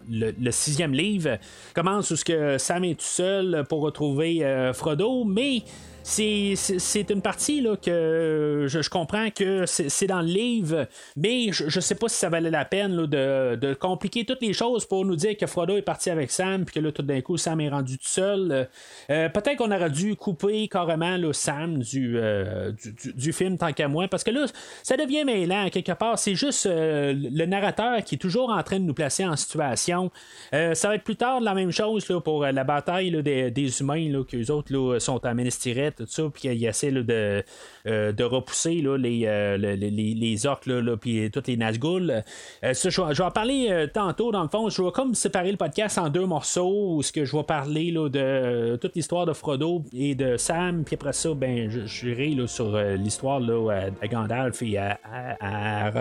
[0.09, 1.37] le, sixième livre.
[1.73, 5.63] Commence où que Sam est tout seul pour retrouver Frodo, mais
[6.03, 11.81] c'est une partie là, que je, comprends que c'est dans le livre, mais je, ne
[11.81, 15.37] sais pas si ça valait la peine de, compliquer toutes les choses pour nous dire
[15.37, 17.97] que Frodo est parti avec Sam, puis que là, tout d'un coup, Sam est rendu
[17.97, 18.67] tout seul.
[19.09, 23.87] Euh, peut-être qu'on aurait dû couper carrément le Sam euh, du, du, film, tant qu'à
[23.87, 24.45] moi, parce que là,
[24.83, 26.19] ça devient mêlant quelque part.
[26.19, 30.11] C'est juste euh, le narrateur qui est toujours en train de nous placer en situation.
[30.51, 34.09] ça va être plus tard la même chose là, pour la bataille des, des, humains,
[34.09, 37.43] là, qu'eux autres là, sont à Ménestirette tout ça, puis qu'il essaie de,
[37.87, 42.23] euh, de repousser là, les, les, les, orques, là, puis toutes les Nazgûl.
[42.61, 44.69] Je, vais en parler tantôt, dans le fond.
[44.69, 47.91] Je vais comme séparer le podcast en deux morceaux, où ce que je vais parler
[47.91, 52.47] là, de toute l'histoire de Frodo et de Sam, puis après ça, ben, je, je
[52.47, 54.97] sur l'histoire là, à, Gandalf et à,
[55.41, 55.91] à,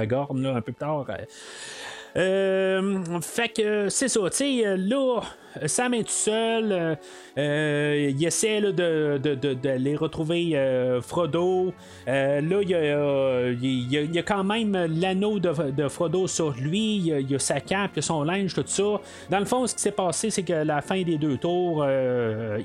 [0.54, 1.06] un peu plus tard.
[2.14, 5.20] Fait que c'est ça, tu sais, là,
[5.66, 6.72] Sam est tout seul.
[6.72, 6.94] Euh,
[7.38, 11.72] euh, il essaie de, retrouver euh, Frodo.
[12.06, 16.96] là, il y, a, quand même l'anneau de, Frodo sur lui.
[16.96, 19.00] Il y a, sa cape, il son linge, tout ça.
[19.30, 21.86] Dans le fond, ce qui s'est passé, c'est que la fin des deux tours,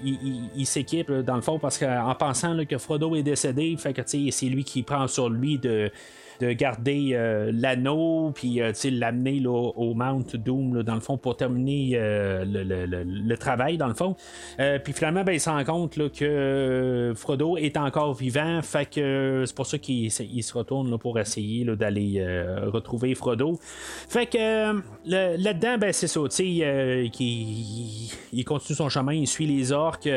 [0.03, 4.45] il, s'équipe, dans le fond, parce qu'en pensant que Frodo est décédé, fait que c'est
[4.45, 5.91] lui qui prend sur lui de
[6.39, 11.91] de garder euh, l'anneau, puis euh, l'amener au Mount Doom, dans le fond, pour terminer
[11.95, 14.15] euh, le, travail, dans le fond.
[14.84, 19.56] puis finalement, ben, il se rend compte que Frodo est encore vivant, fait que c'est
[19.56, 22.26] pour ça qu'il se retourne pour essayer d'aller
[22.65, 23.60] retrouver Frodo.
[23.62, 30.10] Fait que là-dedans, ben, c'est ça, sais, il, continue son chemin, il suit les orques.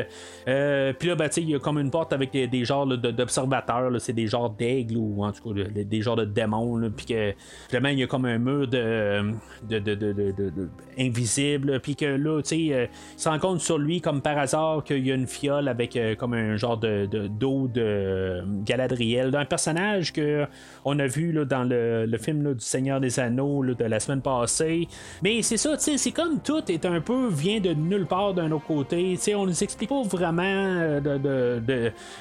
[0.45, 4.27] puis là, ben, il y a comme une porte avec des, genres d'observateurs, c'est des
[4.27, 7.35] genres d'aigles ou en tout cas des genres de démon, puis que
[7.69, 9.33] finalement il y a comme un mur de,
[9.69, 10.69] de,
[10.99, 14.39] invisible, puis que là, tu sais, euh, il se rend compte sur lui comme par
[14.39, 19.31] hasard qu'il y a une fiole avec euh, comme un genre de d'eau de, Galadriel,
[19.31, 20.47] d'un personnage que
[20.85, 24.89] on a vu là, dans le, film du Seigneur des Anneaux de la semaine passée.
[25.23, 28.35] Mais c'est ça, tu sais, c'est comme tout est un peu vient de nulle part
[28.35, 29.13] d'un autre côté.
[29.15, 31.01] Tu sais, on nous explique pas vraiment euh,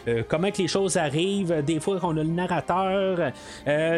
[0.06, 1.64] de, comment que les choses arrivent.
[1.66, 3.20] Des fois, on a le narrateur.
[3.20, 3.32] Euh,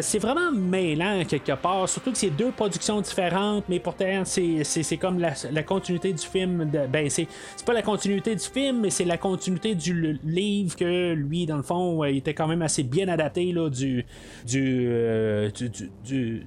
[0.00, 5.18] c'est vraiment mêlant quelque part, surtout que c'est deux productions différentes, mais pourtant c'est comme
[5.18, 6.70] la, continuité du film.
[6.90, 7.28] Ben c'est
[7.64, 11.62] pas la continuité du film, mais c'est la continuité du livre que lui, dans le
[11.62, 14.04] fond, il était quand même assez bien adapté là, du,
[14.46, 16.46] du, euh, du du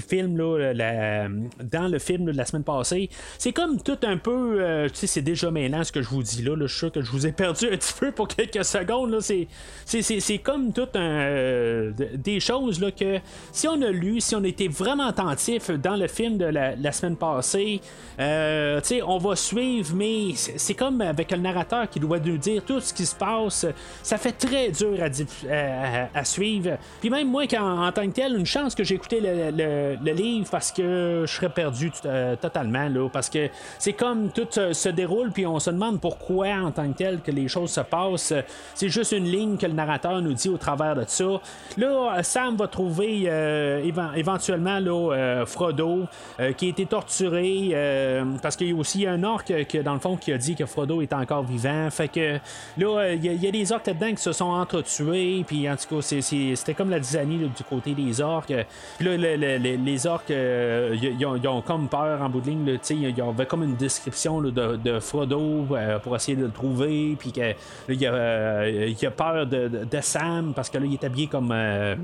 [0.00, 1.28] film là,
[1.62, 3.10] dans le film de la semaine passée.
[3.38, 6.22] C'est comme tout un peu, euh, tu sais, c'est déjà mêlant ce que je vous
[6.22, 6.56] dis là.
[6.58, 9.10] je suis sûr que je vous ai perdu un petit peu pour quelques secondes.
[9.10, 9.18] Là.
[9.20, 13.18] C'est, comme tout un, euh, des choses là, que
[13.52, 17.16] si on a lu, si on était vraiment attentif dans le film de la, semaine
[17.16, 17.80] passée,
[18.20, 22.38] euh, tu sais, on va suivre, mais c'est, comme avec le narrateur qui doit nous
[22.38, 23.66] dire tout ce qui se passe.
[24.02, 26.78] Ça fait très dur à, à, suivre.
[27.00, 30.72] Puis même moi, en, tant que tel, une chance que j'ai écouté le, livre parce
[30.72, 35.46] que je serais perdu euh, totalement, là, parce que c'est comme tout se déroule, puis
[35.46, 38.32] on se demande pourquoi en tant que tel que les choses se passent.
[38.74, 41.40] C'est juste une ligne que le narrateur nous dit au travers de ça.
[41.76, 43.82] Là, Sam va trouver euh,
[44.16, 46.04] éventuellement là, euh, Frodo
[46.56, 47.70] qui a été torturé
[48.42, 50.66] parce qu'il y a aussi un orc que, dans le fond qui a dit que
[50.66, 51.88] Frodo est encore vivant.
[51.90, 52.38] Fait que
[52.78, 56.02] là, il y, a des orques là-dedans qui se sont entretués, puis en tout cas,
[56.02, 58.52] c'était comme la dizaine du côté des orques.
[58.98, 62.78] Puis là, le, les, orques, euh, ils, ont, comme peur en bout de ligne.
[62.90, 67.16] Il y avait comme une description de, Frodo euh, pour essayer de le trouver.
[67.18, 67.32] Puis
[67.88, 71.52] il, a, peur de, Sam parce que là, il est habillé comme.
[71.52, 71.96] Euh,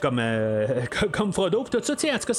[0.00, 0.22] comme,
[1.10, 2.34] comme Frodo, tout ça, en tout cas,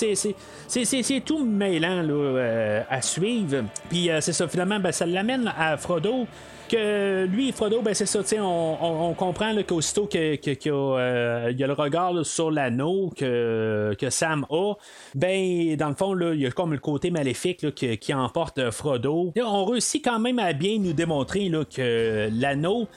[0.67, 3.65] c'est tout mêlant là, à suivre.
[3.89, 6.25] Puis c'est ça, finalement, ben, ça l'amène à Frodo
[6.69, 11.73] que lui, Frodo, ben c'est ça, on, on, comprend qu'aussitôt qu'il euh, y a le
[11.73, 14.73] regard sur l'anneau que, que Sam a,
[15.15, 19.33] ben dans le fond, il y a comme le côté maléfique qui, emporte Frodo.
[19.43, 22.87] on réussit quand même à bien nous démontrer que l'anneau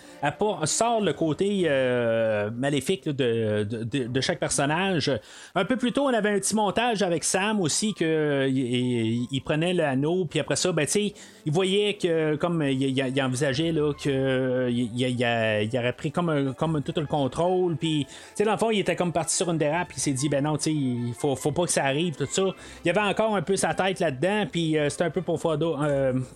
[0.65, 5.11] sort le côté euh, maléfique de, chaque personnage.
[5.55, 9.73] Un peu plus tôt, on avait un petit montage avec Sam aussi que il, prenait
[9.73, 14.69] l'anneau, puis après ça, ben, il voyait que comme il, il envisageait projet, là, que
[14.71, 18.07] il, aurait pris comme, comme tout le contrôle, puis,
[18.45, 20.45] dans le fond, il était comme parti sur une dérape, puis il s'est dit, ben
[20.45, 22.43] non, tu il faut, faut pas que ça arrive, tout ça.
[22.85, 25.77] Il y avait encore un peu sa tête là-dedans, puis c'était un peu pour Frodo.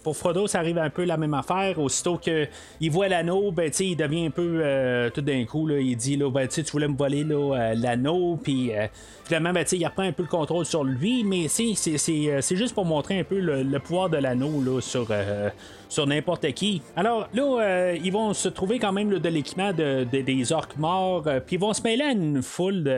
[0.02, 1.78] pour Frodo, ça arrive un peu la même affaire.
[1.78, 5.96] Aussitôt qu'il voit l'anneau, ben, tu il devient un peu tout d'un coup, là, il
[5.96, 7.24] dit, là, ben, tu voulais me voler
[7.74, 8.72] l'anneau, puis
[9.26, 13.18] finalement, ben, il reprend un peu le contrôle sur lui, mais c'est juste pour montrer
[13.18, 15.50] un peu le, pouvoir de l'anneau sur, euh,
[15.88, 16.80] sur n'importe qui.
[16.94, 21.24] Alors là, euh, ils vont se trouver quand même de l'équipement de, des orques morts,
[21.26, 22.88] euh, puis ils vont se mêler à une foule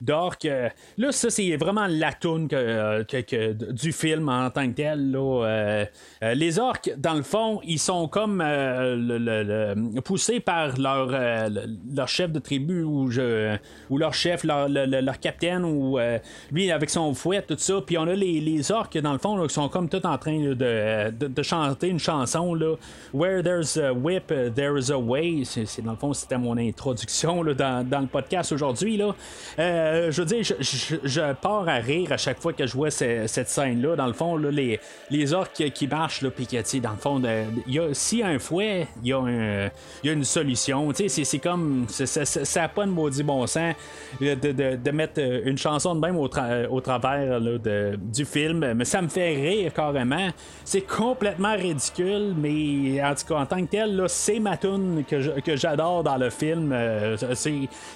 [0.00, 0.48] d'orques.
[0.96, 5.10] là, ça, c'est vraiment la toune que, du film en tant que tel.
[5.10, 5.86] Là,
[6.34, 8.44] les orques, dans le fond, ils sont comme
[10.04, 11.08] poussés par leur,
[11.94, 13.56] leur chef de tribu ou, je,
[13.90, 15.98] ou leur chef, leur, leur capitaine, ou
[16.52, 17.80] lui avec son fouet, tout ça.
[17.84, 20.38] Puis on a les, les orques, dans le fond, qui sont comme tout en train
[20.38, 22.54] de, de, chanter une chanson.
[22.54, 22.76] Là.
[23.12, 25.42] Where there's a whip, there's a way.
[25.44, 28.96] C'est, dans le fond, c'était mon introduction là, dans, dans, le podcast aujourd'hui.
[28.96, 29.14] Là.
[29.58, 32.90] Euh, je veux dire, je, je, pars à rire à chaque fois que je vois
[32.90, 33.96] cette scène-là.
[33.96, 37.22] Dans le fond, là, les, les orques qui marchent, là, puis que, dans le fond,
[37.92, 39.70] s'il y a un fouet, il y, a
[40.02, 40.90] y a une solution.
[40.94, 41.86] C'est, c'est comme.
[41.88, 43.74] Ça n'a pas de maudit bon sens
[44.20, 46.28] de, de, de, mettre une chanson de même au,
[46.70, 48.72] au travers de, du film.
[48.74, 50.28] Mais ça me fait rire carrément.
[50.64, 55.56] C'est complètement ridicule, mais en tout cas, en tant que tel, c'est ma tune que,
[55.56, 56.72] j'adore dans le film.
[56.72, 57.16] Euh,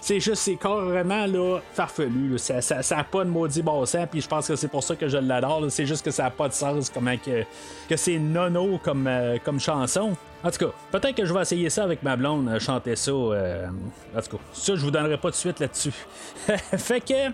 [0.00, 2.38] c'est juste, c'est carrément là, farfelu.
[2.38, 4.96] Ça n'a ça, pas de maudit bon sens, puis je pense que c'est pour ça
[4.96, 5.64] que je l'adore.
[5.68, 7.44] C'est juste que ça n'a pas de sens, comment que,
[7.88, 10.16] que c'est nono comme, euh, comme chanson.
[10.44, 13.12] En tout cas, peut-être que je vais essayer ça avec ma blonde, euh, chanter ça.
[13.12, 15.92] en tout cas, ça, je vous donnerai pas de suite là-dessus.
[16.76, 17.32] fait que.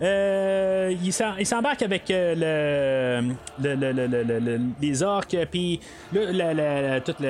[0.00, 1.12] Euh, il
[1.46, 3.22] s'embarque avec euh,
[3.62, 5.80] le, les orques, puis
[6.12, 7.20] toute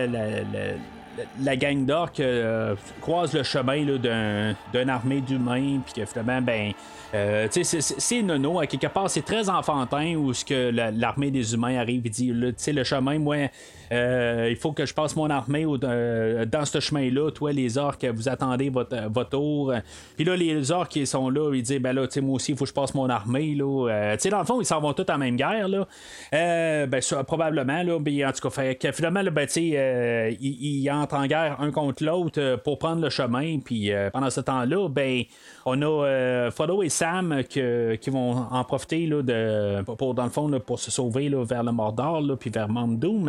[1.41, 6.73] la, gang d'orques euh, croise le chemin d'une armée d'humains, puis que finalement, ben,
[7.15, 12.07] euh, c'est nono, quelque part, c'est très enfantin où ce que l'armée des humains arrive
[12.07, 13.49] et dit, le chemin, moi,
[13.93, 17.31] euh, il faut que je passe mon armée euh, dans ce chemin-là.
[17.31, 19.75] Toi, les orques, vous attendez votre, votre tour.
[20.17, 22.65] Puis là, les orques qui sont là, ils disent ben là, moi aussi, il faut
[22.65, 23.55] que je passe mon armée.
[23.55, 24.17] Là.
[24.17, 25.69] Dans le fond, ils s'en vont tous en même guerre.
[25.69, 25.87] Là.
[26.31, 27.83] ben, probablement.
[27.83, 31.61] Là, ben, en tout cas, fait, que finalement, là, ben, ils, ils, entrent en guerre
[31.61, 33.59] un contre l'autre pour prendre le chemin.
[33.59, 35.25] Puis pendant ce temps-là, ben,
[35.67, 40.79] on a Frodo et Sam qui vont en profiter là, pour, dans le fond, pour
[40.79, 43.29] se sauver là, vers le Mordor, puis vers Mount Doom.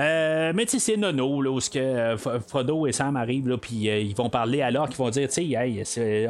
[0.00, 3.90] Euh, mais tu c'est nono, là, où que, euh, Frodo et Sam arrivent, là, puis
[3.90, 5.28] euh, ils vont parler à l'orque, ils vont dire,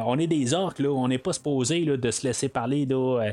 [0.05, 3.31] on est des orques, là, on n'est pas supposé là, de se laisser parler là,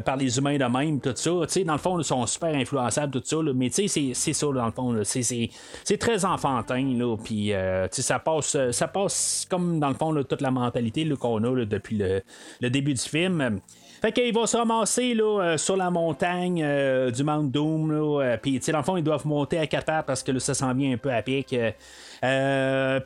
[0.00, 1.30] par les humains de même, tout ça.
[1.30, 4.72] Dans le fond, ils sont super influençables, tout ça, là, mais c'est ça, dans le
[4.72, 7.52] fond, c'est très enfantin, là, puis
[7.90, 12.13] ça passe, ça passe comme, dans le fond, toute la mentalité qu'on a depuis le,
[12.60, 13.60] le, début du film.
[14.02, 17.90] Fait qu'il va se ramasser là, euh, sur la montagne euh, du Mount Doom.
[17.90, 20.52] Euh, Puis, dans le fond, ils doivent monter à quatre pattes parce que là, ça
[20.52, 21.56] s'en vient un peu à pic.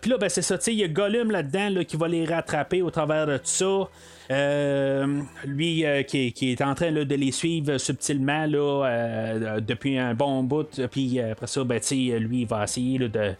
[0.00, 0.56] Puis là, ben, c'est ça.
[0.66, 3.88] Il y a Gollum là-dedans là, qui va les rattraper au travers de tout ça.
[4.30, 10.12] Euh, lui euh, qui, est en train de les suivre subtilement là, euh, depuis un
[10.14, 11.80] bon bout, puis après ça, ben,
[12.18, 13.34] lui, il va essayer de,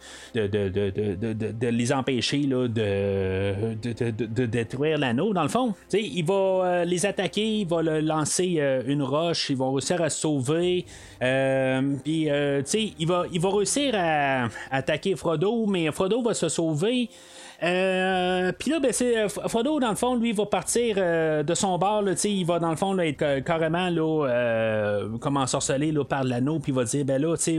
[1.69, 3.75] les empêcher de,
[4.45, 5.31] détruire l'anneau.
[5.33, 10.01] Dans le fond, il va les attaquer, il va lancer une roche, ils vont réussir
[10.01, 10.85] à sauver.
[11.19, 17.09] puis, il va, il va réussir à attaquer Frodo, mais Frodo va se sauver.
[17.61, 21.53] Euh, puis là, ben, c'est euh, Frodo, dans le fond, lui, va partir euh, de
[21.53, 22.01] son bar.
[22.01, 26.59] Là, il va, dans le fond, là, être carrément là, comme ensorcelé là, par l'anneau.
[26.59, 27.57] Puis il va dire ben là, tu sais,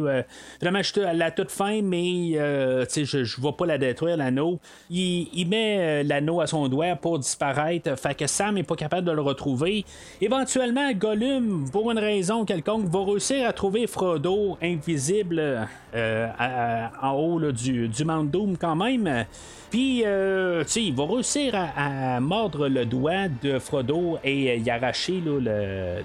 [0.61, 4.59] vraiment, je suis à la toute fin, mais je ne vais pas la détruire, l'anneau.
[4.91, 7.95] Il, met l'anneau à son doigt pour disparaître.
[7.99, 9.85] Fait que Sam n'est pas capable de le retrouver.
[10.21, 17.89] Éventuellement, Gollum, pour une raison quelconque, va réussir à trouver Frodo invisible en haut du,
[17.89, 19.27] du Mount Doom quand même.
[19.71, 25.23] Puis, euh, tu il va réussir à, mordre le doigt de Frodo et y arracher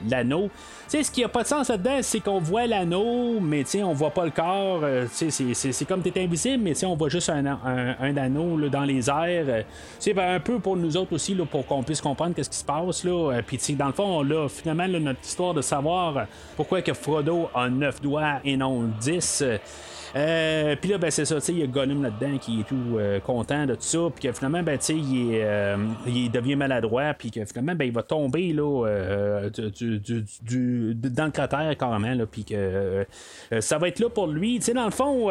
[0.09, 0.49] l'anneau.
[0.89, 3.93] Tu ce qui a pas de sens là-dedans, c'est qu'on voit l'anneau, mais tu on
[3.93, 4.81] voit pas le corps.
[4.83, 9.09] Euh, tu c'est comme t'es invisible, mais tu on voit juste un, anneau dans les
[9.09, 9.65] airs.
[9.99, 12.57] Tu sais, un peu pour nous autres aussi, là, pour qu'on puisse comprendre qu'est-ce qui
[12.57, 13.03] se passe.
[13.03, 13.31] Là.
[13.33, 17.69] Euh, puis, dans le fond, là, finalement, notre histoire de savoir pourquoi que Frodo a
[17.69, 19.43] 9 doigts et non 10.
[20.15, 23.19] Euh, puis là, ben, c'est ça, il y a Gollum là-dedans qui est tout euh,
[23.19, 25.45] content de, de ça, puis que finalement, ben, il,
[26.07, 31.75] il devient maladroit, puis que finalement, ben, il va tomber là, du, dans le cratère
[31.77, 33.05] carrément, puis que
[33.59, 34.59] ça va être là pour lui.
[34.59, 35.27] Tu sais, dans le fond,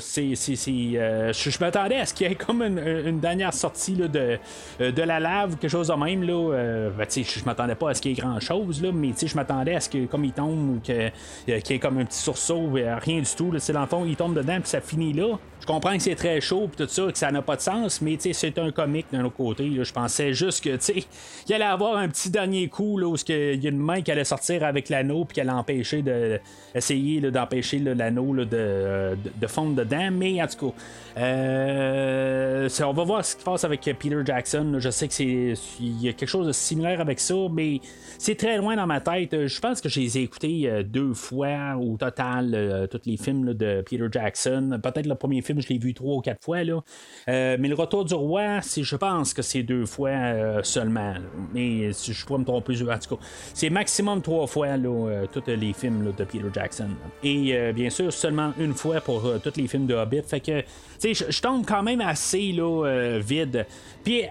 [0.00, 4.38] c'est, je, m'attendais à ce qu'il y ait comme une, dernière sortie là, de,
[4.78, 6.22] de la lave, quelque chose de même.
[6.22, 9.34] Là, ben, je m'attendais pas à ce qu'il y ait grand chose, là, mais je
[9.34, 11.12] m'attendais à ce que comme il tombe ou qu'il
[11.48, 13.52] y ait comme un petit sursaut, rien du tout.
[13.58, 15.36] C'est dans fond, il tombe dedans, puis ça finit là
[15.68, 18.16] comprends que c'est très chaud et tout ça, que ça n'a pas de sens, mais
[18.18, 19.70] c'est un comique d'un autre côté.
[19.82, 20.70] Je pensais juste que
[21.48, 24.10] il allait avoir un petit dernier coup là, où il y a une main qui
[24.10, 26.40] allait sortir avec l'anneau puis allait empêcher de
[26.74, 30.10] essayer d'empêcher l'anneau de, de, fondre dedans.
[30.10, 30.74] Mais en tout cas,
[31.20, 34.76] euh, on va voir ce qui se passe avec Peter Jackson.
[34.78, 37.80] Je sais que c'est il y a quelque chose de similaire avec ça, mais
[38.16, 39.46] c'est très loin dans ma tête.
[39.46, 43.16] Je pense que je les ai écoutés euh, deux fois au total, euh, tous les
[43.16, 44.78] films de Peter Jackson.
[44.82, 46.64] Peut-être le premier film je l'ai vu trois ou quatre fois.
[46.64, 46.80] Là.
[47.28, 51.14] Euh, mais le retour du roi, je pense que c'est deux fois euh, seulement.
[51.52, 52.74] Mais je pourrais me tromper.
[52.82, 53.22] En tout cas,
[53.54, 56.90] c'est maximum trois fois là, euh, tous les films de Peter Jackson.
[57.22, 60.22] Et bien sûr, seulement une fois pour tous les films de Hobbit.
[60.22, 60.62] Fait que
[61.02, 63.66] je tombe quand même assez là, vide.
[64.04, 64.22] Puis,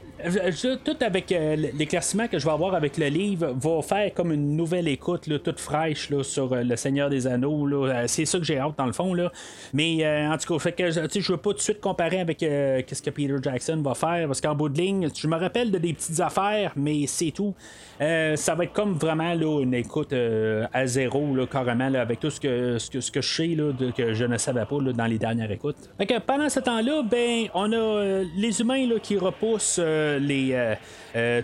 [0.83, 4.87] tout avec l'éclaircissement que je vais avoir avec le livre va faire comme une nouvelle
[4.87, 7.67] écoute là, toute fraîche là, sur Le Seigneur des Anneaux.
[8.07, 9.13] C'est ça que j'ai hâte dans le fond.
[9.13, 9.31] Là.
[9.73, 12.81] Mais en tout cas, fait que je veux pas tout de suite comparer avec euh,
[12.91, 15.77] ce que Peter Jackson va faire, parce qu'en bout de ligne, je me rappelle de
[15.77, 17.53] des petites affaires, mais c'est tout.
[18.01, 22.19] Euh, ça va être comme vraiment là, une écoute euh, à zéro, là, carrément, avec
[22.19, 25.17] tout ce que, ce que, je sais là, que je ne savais pas dans les
[25.17, 25.89] dernières écoutes.
[25.97, 30.75] Fait pendant ce temps-là, ben, on a les humains là, qui repoussent les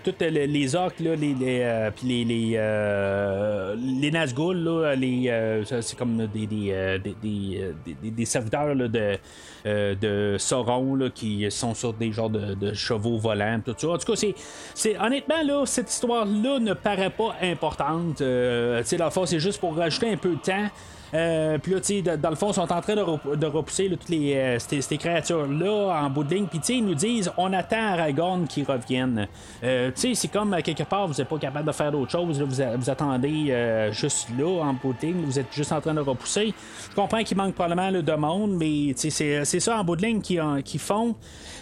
[0.03, 6.99] toutes les, orques, là, les, les, les, les, les Nazgûl, les, c'est comme des, des,
[7.21, 9.17] des, des serviteurs de
[9.65, 13.87] euh, de Sauron qui sont sur des genres de, chevaux volants, tout ça.
[13.87, 14.27] En tout cas,
[14.73, 18.21] c'est, honnêtement, là, cette histoire-là ne paraît pas importante.
[18.21, 20.69] Euh, la fois, c'est juste pour rajouter un peu de temps.
[21.13, 24.09] Euh, puis là, tu sais, dans le fond, ils sont en train de, repousser toutes
[24.09, 26.47] les, euh, ces, créatures-là en bout de ligne.
[26.47, 29.27] Puis, tu sais, ils nous disent on attend Aragorn qui revienne.
[29.63, 32.41] Euh, tu sais, c'est comme quelque part, vous n'êtes pas capable de faire d'autre chose.
[32.41, 35.25] vous, vous, attendez juste là, en bout de ligne.
[35.25, 36.53] Vous êtes juste en train de repousser.
[36.89, 40.21] Je comprends qu'il manque probablement le de monde, mais c'est ça en bout de ligne
[40.21, 41.15] qu'ils font.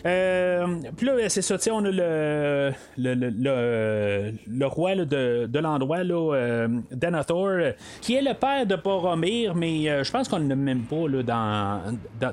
[0.04, 0.10] puis
[1.06, 6.04] là, c'est ça, tu sais, on a le, le, le, le, roi de, de l'endroit,
[6.04, 6.68] là,
[8.02, 11.82] qui est le père de Boromir mais euh, je pense qu'on ne même pas dans,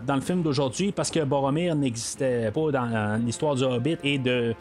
[0.06, 4.54] dans, le film d'aujourd'hui parce que Boromir n'existait pas dans l'histoire du Hobbit et de,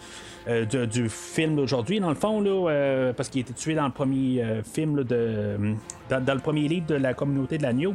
[0.48, 3.91] euh, du film d'aujourd'hui, dans le fond, là, euh, parce qu'il était tué dans le
[3.91, 5.58] premier film de,
[6.10, 7.93] dans, le premier livre de la communauté de l'agneau.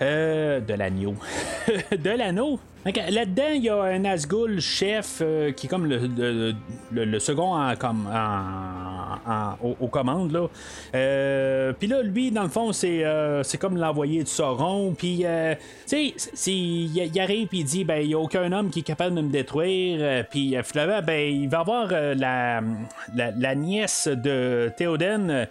[0.00, 1.14] de l'agneau.
[1.92, 2.58] de l'anneau.
[2.84, 5.22] Là-dedans, il y a un Nazgûl chef
[5.56, 6.54] qui est comme le,
[6.92, 8.08] le, second en, comme,
[9.80, 10.48] aux, commandes.
[10.94, 14.94] Euh, puis là, lui, dans le fond, c'est, euh, c'est comme l'envoyé de Sauron.
[14.96, 15.54] Puis, euh,
[15.86, 18.82] tu sais, il arrive et il dit, ben, il n'y a aucun homme qui est
[18.82, 20.24] capable de me détruire.
[20.30, 22.60] Puis, finalement, ben, il va avoir la,
[23.14, 25.46] la, nièce de Théoden,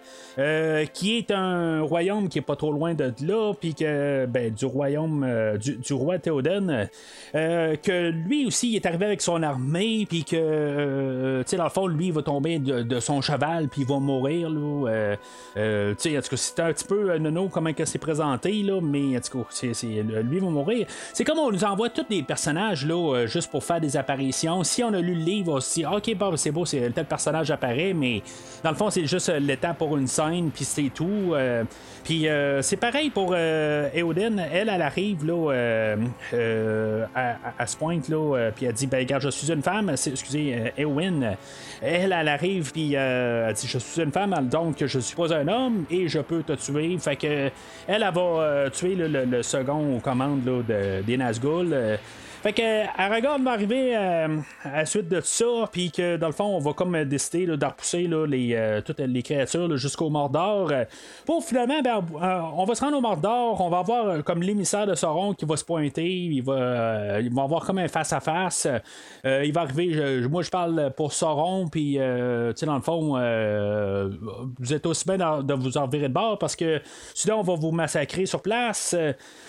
[0.92, 3.52] qui est un royaume qui est pas trop loin de là.
[3.58, 5.26] Puis que, ben, du royaume
[5.58, 6.88] du, roi Théoden,
[7.32, 10.06] que lui aussi, il est arrivé avec son armée.
[10.08, 13.82] Puis que, tu sais, dans le fond, lui, il va tomber de, son cheval puis
[13.82, 14.50] il va mourir.
[14.50, 15.16] Là, euh,
[15.56, 19.16] euh, en tout c'était un petit peu euh, nono comment que c'est présenté, là, mais
[19.16, 20.86] en tout c'est, lui va mourir.
[21.12, 24.62] C'est comme on nous envoie tous des personnages là, juste pour faire des apparitions.
[24.64, 27.92] Si on a lu le livre aussi, ok, bon, c'est beau, c'est tel personnage apparaît,
[27.94, 28.22] mais
[28.62, 31.34] dans le fond, c'est juste temps pour une scène, puis c'est tout.
[32.04, 32.26] puis
[32.60, 35.96] c'est pareil pour Eoden, elle, elle arrive là,
[37.58, 41.36] à, ce point là, puis elle dit, ben regarde, je suis une femme, excusez, Eowyn,
[41.82, 45.48] elle, elle arrive, puis elle dit Je suis une femme, donc je suis pas un
[45.48, 46.96] homme et je peux te tuer.
[46.98, 51.98] Fait que elle, elle va euh, tuer le, second aux commandes de, des Nazgûl.
[52.38, 56.28] Euh, fait que Aragorn va arriver euh, à la suite de ça, puis que dans
[56.28, 60.72] le fond, on va comme décider de repousser les, euh, toutes les créatures jusqu'au Mordor.
[61.26, 64.86] pour finalement, ben, euh, on va se rendre au Mordor, on va avoir comme l'émissaire
[64.86, 68.68] de Sauron qui va se pointer, il va, il va avoir comme un face-à-face.
[69.24, 72.00] il va arriver, moi je parle pour Sauron, puis tu
[72.54, 73.14] sais, dans le fond,
[74.58, 76.80] vous êtes aussi bien de vous en virer de bord parce que
[77.14, 78.94] sinon on va vous massacrer sur place.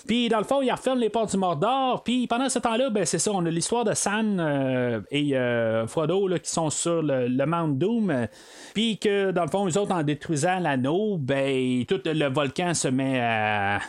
[0.08, 2.90] puis dans le fond, il referme les portes du Mordor, puis pendant ce temps là
[2.90, 6.70] ben, c'est ça, on a l'histoire de Sam euh, et euh, Frodo là, qui sont
[6.70, 8.28] sur le, Mount Doom.
[8.74, 12.88] Puis que dans le fond, eux autres, en détruisant l'anneau, ben, tout le volcan se
[12.88, 13.80] met à,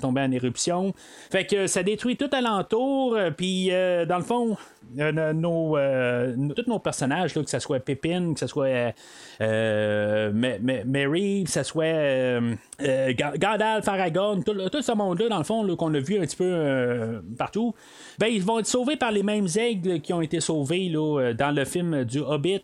[0.00, 0.94] tomber en éruption.
[1.30, 3.16] Fait que ça détruit tout alentour.
[3.36, 4.56] Puis dans le fond,
[4.94, 5.76] nos,
[6.54, 8.94] tous nos personnages, que ce soit Pépine, que ce soit
[9.40, 12.40] Mary, que ce soit
[13.38, 17.22] Gandalf, Aragorn, tout, tout ce monde-là, dans le fond, qu'on a vu un petit peu
[17.38, 17.74] partout,
[18.18, 21.54] ben, ils vont être sauvés par les mêmes aigles qui ont été sauvés là, dans
[21.54, 22.62] le film du Hobbit.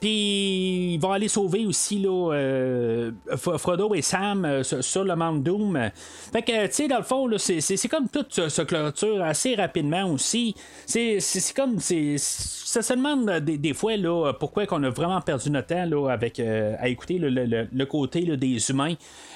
[0.00, 5.90] Puis ils vont aller sauver aussi là, Frodo et Sam sur le Mount Doom.
[6.32, 10.54] Fait que, tu sais, dans le fond, c'est comme toute ce clôture assez rapidement aussi.
[10.86, 11.20] C'est
[11.54, 11.78] comme.
[11.80, 16.40] Ça se demande des, fois là, pourquoi qu'on a vraiment perdu notre temps là, avec,
[16.40, 18.94] euh, à écouter le, côté des humains.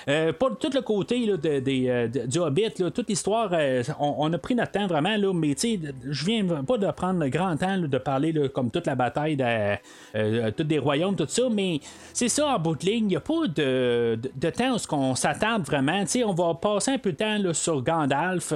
[0.09, 3.53] Euh, pas tout le côté là, euh, du Hobbit, toute l'histoire,
[3.99, 7.79] on, a pris notre temps vraiment, là, mais je viens pas de prendre grand temps
[7.79, 11.81] de parler comme toute la bataille de, tous des royaumes, tout ça, mais
[12.13, 14.19] c'est ça en bout de ligne, il n'y a pas de,
[14.51, 16.05] temps où on s'attarde vraiment.
[16.27, 18.53] on va passer un peu de temps sur Gandalf,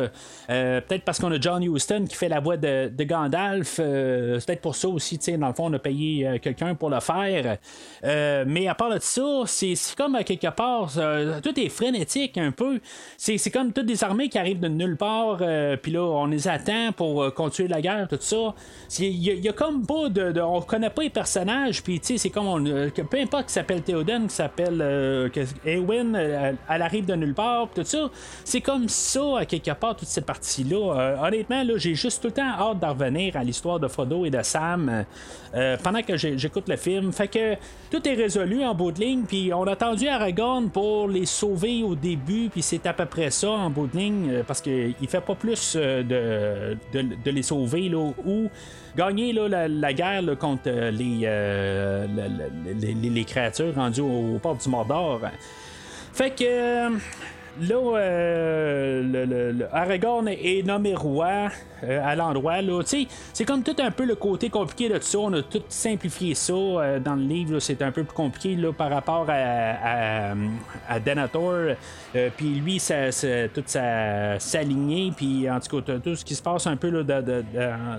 [0.46, 4.76] peut-être parce qu'on a John Huston qui fait la voix de, Gandalf, c'est peut-être pour
[4.76, 7.56] ça aussi, dans le fond, on a payé quelqu'un pour le faire.
[8.46, 10.90] mais à part de ça, c'est comme quelque part,
[11.42, 12.80] tout est frénétique un peu.
[13.16, 16.48] C'est comme toutes des armées qui arrivent de nulle part, euh, puis là, on les
[16.48, 18.54] attend pour euh, continuer la guerre, tout ça.
[18.98, 22.30] Il y, a comme pas de, On connaît pas les personnages, puis tu sais, c'est
[22.30, 22.46] comme.
[22.46, 25.30] On, euh, peu importe qui s'appelle Théoden, qui s'appelle
[25.64, 28.10] Eowyn, elle, arrive de nulle part, tout ça.
[28.44, 31.18] C'est comme ça, à quelque part, toute cette partie-là.
[31.22, 34.30] honnêtement, là, j'ai juste tout le temps hâte d'en revenir à l'histoire de Frodo et
[34.30, 35.04] de Sam
[35.82, 37.12] pendant que j'écoute le film.
[37.12, 37.54] Fait que
[37.90, 41.82] tout est résolu en bout de ligne, puis on a attendu Aragorn pour les sauver
[41.82, 44.94] au début, puis c'est à peu près ça en bout de ligne, euh, parce qu'il
[45.08, 48.48] fait pas plus euh, de, de, les sauver là, ou
[48.96, 51.26] gagner là, la, guerre contre euh, les,
[53.10, 55.20] les, créatures rendues au, port du Mordor.
[56.12, 56.90] Fait que
[57.60, 61.48] là, euh, le, Aragorn est nommé roi
[61.84, 62.62] euh, à l'endroit.
[62.62, 65.18] Là, c'est comme tout un peu le côté compliqué de ça.
[65.18, 67.58] On a tout simplifié ça euh, dans le livre.
[67.58, 70.34] C'est un peu plus compliqué là, par rapport à,
[70.88, 71.76] à, Denethor.
[72.36, 73.10] puis lui, ça,
[73.52, 75.12] toute sa, sa lignée.
[75.16, 77.02] Puis en tout cas, tout ce qui se passe un peu là,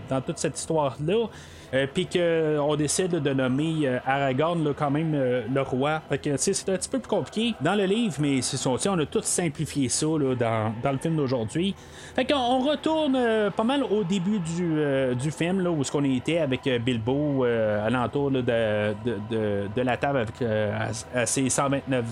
[0.10, 1.28] dans toute cette histoire-là.
[1.74, 6.02] Euh, puis qu'on décide de nommer euh, Aragorn quand même euh, le roi.
[6.10, 9.06] Fait que c'est un petit peu plus compliqué dans le livre, mais c'est on a
[9.06, 11.76] tout simplifié ça dans, le film d'aujourd'hui.
[12.16, 13.18] Fait qu'on retourne
[13.56, 18.32] pas mal au début du, film, là, où ce qu'on était avec Bilbo à l'entour
[18.32, 22.06] de, de, la table avec ses 129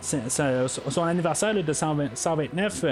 [0.00, 2.84] son anniversaire de 129.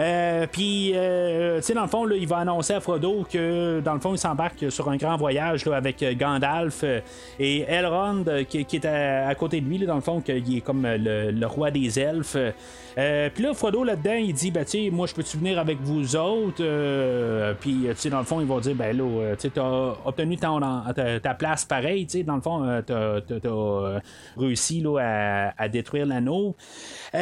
[0.00, 3.80] Euh, puis, euh, tu sais, dans le fond, là, il va annoncer à Frodo que,
[3.80, 6.84] dans le fond, il s'embarque sur un grand voyage là, avec euh, Gandalf
[7.38, 11.46] et Elrond qui, est à, côté de lui, dans le fond, qu'il est comme le,
[11.46, 12.36] roi des elfes.
[13.34, 16.62] Puis là, Frodo, là-dedans, il dit, ben, tu moi, je peux-tu venir avec vous autres?
[17.60, 21.34] puis, tu sais, dans le fond, il va dire, ben, là, tu as obtenu ta,
[21.38, 24.00] place pareil, tu sais, dans le fond, tu as,
[24.36, 26.56] réussi là, à, détruire l'anneau.
[27.12, 27.18] tu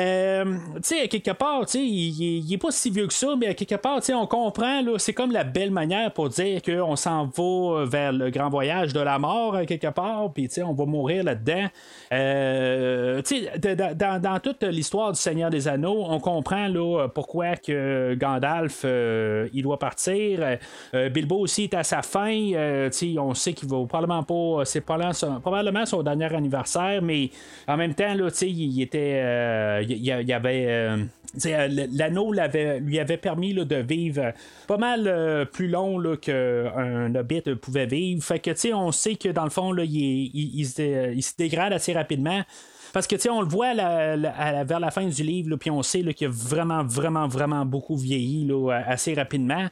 [0.83, 3.55] sais, quelque part, tu sais, il, il, est pas si vieux que ça, mais à
[3.55, 8.13] quelque part, on comprend, c'est comme la belle manière pour dire qu'on s'en va vers
[8.13, 11.67] le grand voyage de la mort, à quelque part, puis on va mourir là-dedans.
[12.13, 13.23] Euh,
[13.95, 16.69] dans, dans, toute l'histoire du Seigneur des Anneaux, on comprend
[17.15, 17.55] pourquoi
[18.15, 20.41] Gandalf euh, il doit partir.
[20.95, 22.31] Euh, Bilbo aussi est à sa fin.
[23.19, 24.65] on sait qu'il va probablement pas.
[24.65, 27.31] C'est probablement son dernier anniversaire, mais
[27.69, 29.21] en même temps, il était.
[30.33, 30.97] avait.
[31.93, 34.33] L'anneau lui avait permis de vivre
[34.67, 38.23] pas mal plus long qu'un hobbit pouvait vivre.
[38.23, 42.43] Fait que, on sait que dans le fond, il, se, dégrade assez rapidement.
[42.97, 46.29] Parce que, tu on le voit vers la fin du livre, puis on sait qu'il
[46.29, 48.51] a vraiment, vraiment, vraiment beaucoup vieilli
[48.87, 49.67] assez rapidement.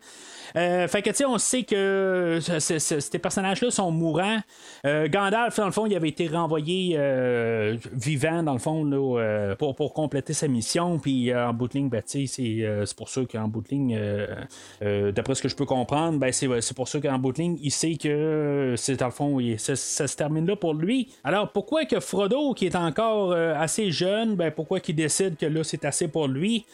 [0.57, 4.39] Euh, fait que, tu sais, on sait que ces personnages-là sont mourants.
[4.87, 9.55] Euh, Gandalf, dans le fond, il avait été renvoyé euh, vivant, dans le fond, là,
[9.57, 10.99] pour, pour compléter sa mission.
[10.99, 14.01] Puis en bout de ligne, ben, c'est pour ça qu'en bout de ligne,
[15.13, 17.71] d'après ce que je peux comprendre, ben, c'est pour ça qu'en bout de ligne, il
[17.71, 21.13] sait que c'est dans le fond, ça, se termine là pour lui.
[21.25, 25.65] Alors, pourquoi que Frodo, qui est encore assez jeune, ben, pourquoi qu'il décide que là,
[25.65, 26.65] c'est assez pour lui?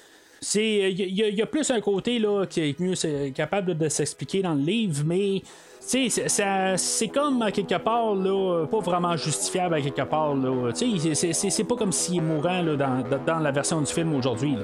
[0.41, 2.95] C'est il y, a plus un côté là qui est mieux
[3.33, 5.43] capable de s'expliquer dans le livre, mais
[5.81, 10.71] c'est comme quelque part là, pas vraiment justifiable à quelque part là.
[10.73, 14.57] C'est pas comme s'il est mourant là, dans, dans, la version du film aujourd'hui.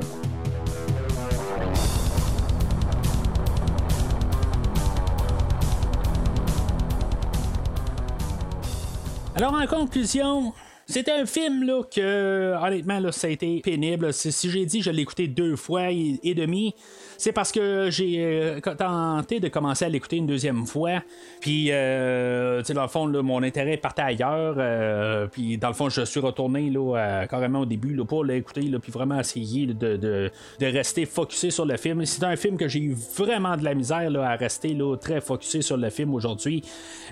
[9.34, 10.54] Alors en conclusion,
[10.88, 14.12] C'était un film là, que, honnêtement, là, ça a été pénible.
[14.12, 16.74] Si, j'ai dit je l'ai écouté deux fois et, demi,
[17.18, 21.02] c'est parce que j'ai euh, tenté de commencer à l'écouter une deuxième fois.
[21.40, 24.56] Puis, euh, dans le fond, mon intérêt partait ailleurs.
[24.58, 28.70] Euh, puis, dans le fond, je suis retourné là, carrément au début là, pour l'écouter,
[28.80, 32.04] puis vraiment essayer de, de, rester focusé sur le film.
[32.04, 35.76] C'est un film que j'ai eu vraiment de la misère à rester très focusé sur
[35.76, 36.62] le film aujourd'hui.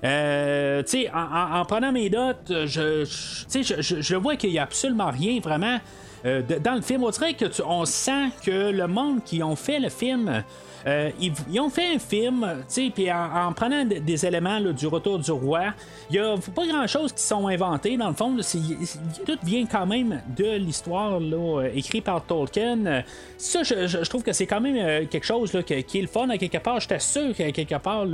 [0.03, 0.83] Euh,
[1.13, 5.79] en, en, prenant mes notes, je, je, je, vois qu'il n'y a absolument rien vraiment
[6.25, 7.05] euh, dans le film.
[7.05, 10.43] On dirait que on sent que le monde qui ont fait le film.
[10.87, 12.47] Euh, ils, ont fait un film,
[12.95, 15.73] puis en, prenant des éléments du retour du roi,
[16.11, 18.37] il n'y a pas grand chose qui sont inventés dans le fond.
[19.25, 21.21] tout vient quand même de l'histoire
[21.75, 23.03] écrite par Tolkien.
[23.39, 26.59] Ça, je, trouve que c'est quand même quelque chose qui, est le fun à quelque
[26.59, 26.81] part.
[26.81, 28.05] J'étais sûr qu'à quelque part,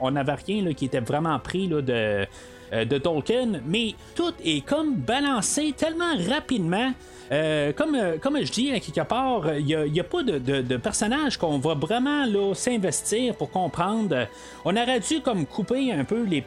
[0.00, 2.24] on n'avait rien qui était vraiment pris de euh,
[2.72, 6.92] de Tolkien, mais tout est comme balancé tellement rapidement.
[7.32, 10.76] Euh, comme, euh, comme je dis, à quelque part, il n'y a, pas de, de,
[10.76, 14.26] personnage qu'on va vraiment s'investir pour comprendre.
[14.64, 16.42] On aurait dû comme couper un peu les,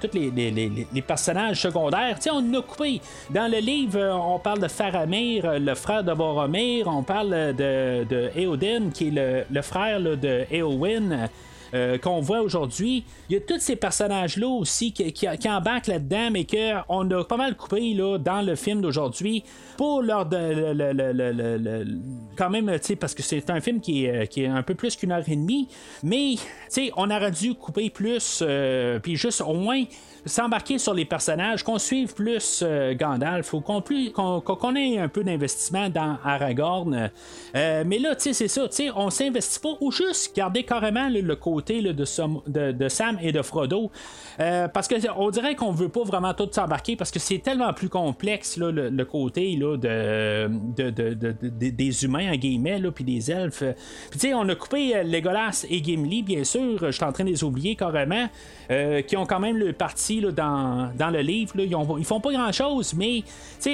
[0.00, 2.18] tous les, personnages secondaires.
[2.18, 3.00] T'sais, on a coupé.
[3.30, 6.88] Dans le livre, on parle de Faramir, le frère de Boromir.
[6.88, 11.28] On parle de, de qui est le, le frère de Eowyn.
[11.74, 13.02] Euh, qu'on voit aujourd'hui.
[13.30, 17.38] Il y a tous ces personnages-là aussi qui, qui, embarquent là-dedans, mais qu'on a pas
[17.38, 19.42] mal coupé là, dans le film d'aujourd'hui
[19.78, 21.84] pour leur de,
[22.36, 25.12] quand même, parce que c'est un film qui est, qui est un peu plus qu'une
[25.12, 25.66] heure et demie,
[26.02, 26.34] mais
[26.96, 29.84] on aurait dû couper plus, euh, puis juste au moins
[30.24, 35.24] s'embarquer sur les personnages, qu'on suive plus euh, Gandalf, faut qu'on, qu'on, ait un peu
[35.24, 37.10] d'investissement dans Aragorn.
[37.56, 42.88] Euh, mais là, c'est ça, on s'investit pas, ou juste garder carrément le côté de,
[42.88, 43.90] Sam et de Frodo.
[44.40, 47.88] Euh, parce qu'on dirait qu'on veut pas vraiment tout s'embarquer parce que c'est tellement plus
[47.88, 50.48] complexe le, côté là, de,
[51.48, 53.64] des humains en guillemets puis des elfes.
[54.10, 56.78] Puis tu sais, on a coupé Legolas et Gimli, bien sûr.
[56.80, 58.28] Je suis en train de les oublier carrément.
[58.72, 61.54] Euh, qui ont quand même le parti dans, le livre.
[61.58, 63.22] Ils, font pas grand chose, mais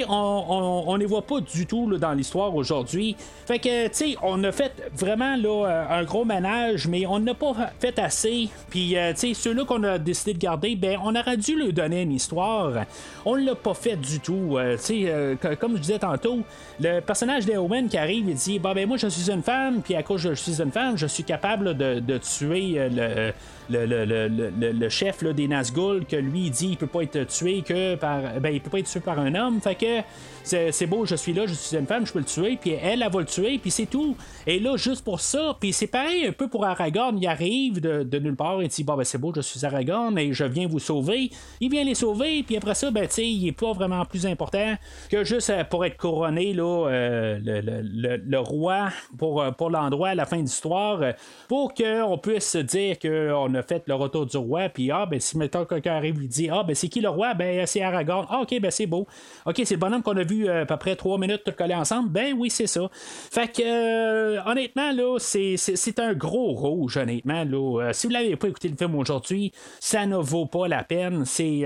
[0.09, 3.15] on, on, les voit pas du tout dans l'histoire aujourd'hui.
[3.45, 7.71] Fait que on a fait vraiment là, euh, un gros ménage, mais on n'a pas
[7.79, 8.49] fait assez.
[8.69, 12.11] Puis euh, ceux-là qu'on a décidé de garder, ben on aurait dû leur donner une
[12.11, 12.85] histoire.
[13.25, 14.57] On l'a pas fait du tout.
[15.59, 16.39] comme je disais tantôt,
[16.79, 19.95] le personnage d'Eowyn qui arrive, il dit bah ben moi je suis une femme, puis
[19.95, 23.33] à cause je suis une femme, je suis capable de tuer le
[23.69, 28.39] le, chef des Nazgûl que lui il dit il peut pas être tué que par
[28.39, 30.03] ben il peut pas être tué par un homme fait que
[30.71, 33.01] c'est beau, je suis là, je suis une femme, je peux le tuer, puis elle,
[33.01, 34.15] elle va le tuer, puis c'est tout.
[34.47, 38.19] Et là, juste pour ça, puis c'est pareil un peu pour Aragorn, il arrive de,
[38.19, 40.79] nulle part et dit Bon, ben c'est beau, je suis Aragorn et je viens vous
[40.79, 41.29] sauver.
[41.59, 44.25] Il vient les sauver, puis après ça, ben, tu sais, il est pas vraiment plus
[44.25, 44.75] important
[45.09, 50.15] que juste euh, pour être couronné, là, euh, le, roi pour, euh, pour l'endroit à
[50.15, 51.01] la fin de l'histoire,
[51.47, 55.37] pour qu'on puisse dire qu'on a fait le retour du roi, puis ah, ben si
[55.37, 57.33] mettons quelqu'un arrive, il dit Ah, ben c'est qui le roi?
[57.33, 58.25] Ben c'est Aragorn.
[58.29, 59.07] Ah, ok, ben c'est beau.
[59.45, 61.73] Ok, c'est le bonhomme qu'on a vu euh, à peu près trois minutes tout collé
[61.73, 62.89] ensemble, ben oui, c'est ça.
[62.91, 67.43] Fait que, euh, honnêtement, là, c'est, un gros rouge, honnêtement.
[67.43, 67.81] Là.
[67.81, 71.25] Euh, si vous l'avez pas écouté le film aujourd'hui, ça ne vaut pas la peine.
[71.25, 71.65] C'est,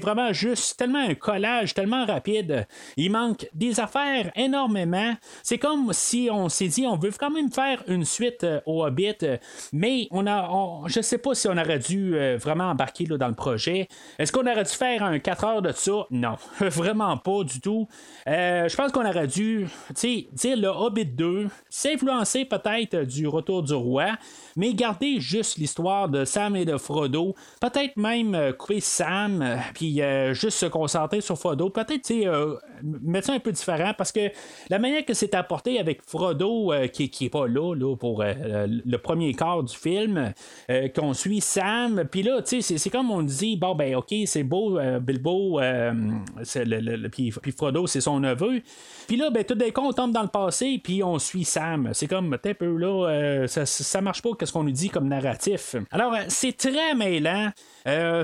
[0.00, 2.66] vraiment juste tellement un collage, tellement rapide.
[2.96, 5.14] Il manque des affaires énormément.
[5.42, 9.18] C'est comme si on s'est dit, on veut quand même faire une suite au Hobbit,
[9.72, 13.34] mais on a, je sais pas si on aurait dû vraiment embarquer là, dans le
[13.34, 13.88] projet.
[14.18, 16.06] Est-ce qu'on aurait dû faire un 4 heures de ça?
[16.10, 17.88] Non, vraiment pas du tout.
[18.26, 19.66] Euh, je pense qu'on aurait dû
[20.00, 24.16] dire le Hobbit 2, s'influencer peut-être du Retour du Roi,
[24.56, 27.34] mais garder juste l'histoire de Sam et de Frodo.
[27.60, 30.00] Peut-être même euh, couper Sam, euh, puis
[30.32, 31.70] juste se concentrer sur Frodo.
[31.70, 32.12] Peut-être
[32.82, 34.30] mettre ça un peu différent parce que
[34.68, 38.96] la manière que c'est apporté avec Frodo, qui, qui est pas là, là pour le
[38.96, 40.32] premier quart du film,
[41.02, 45.60] qu'on suit Sam, puis là, c'est comme on dit, bon, ben, ok, c'est beau, Bilbo,
[47.10, 48.62] puis Frodo, c'est son neveu.
[49.06, 51.90] Puis là, ben, tout d'un coup, on tombe dans le passé, puis on suit Sam.
[51.92, 55.76] C'est comme, un peu là, euh, ça, marche pas, qu'est-ce qu'on nous dit comme narratif.
[55.90, 57.50] Alors, euh, c'est très mêlant.
[57.86, 58.22] Euh,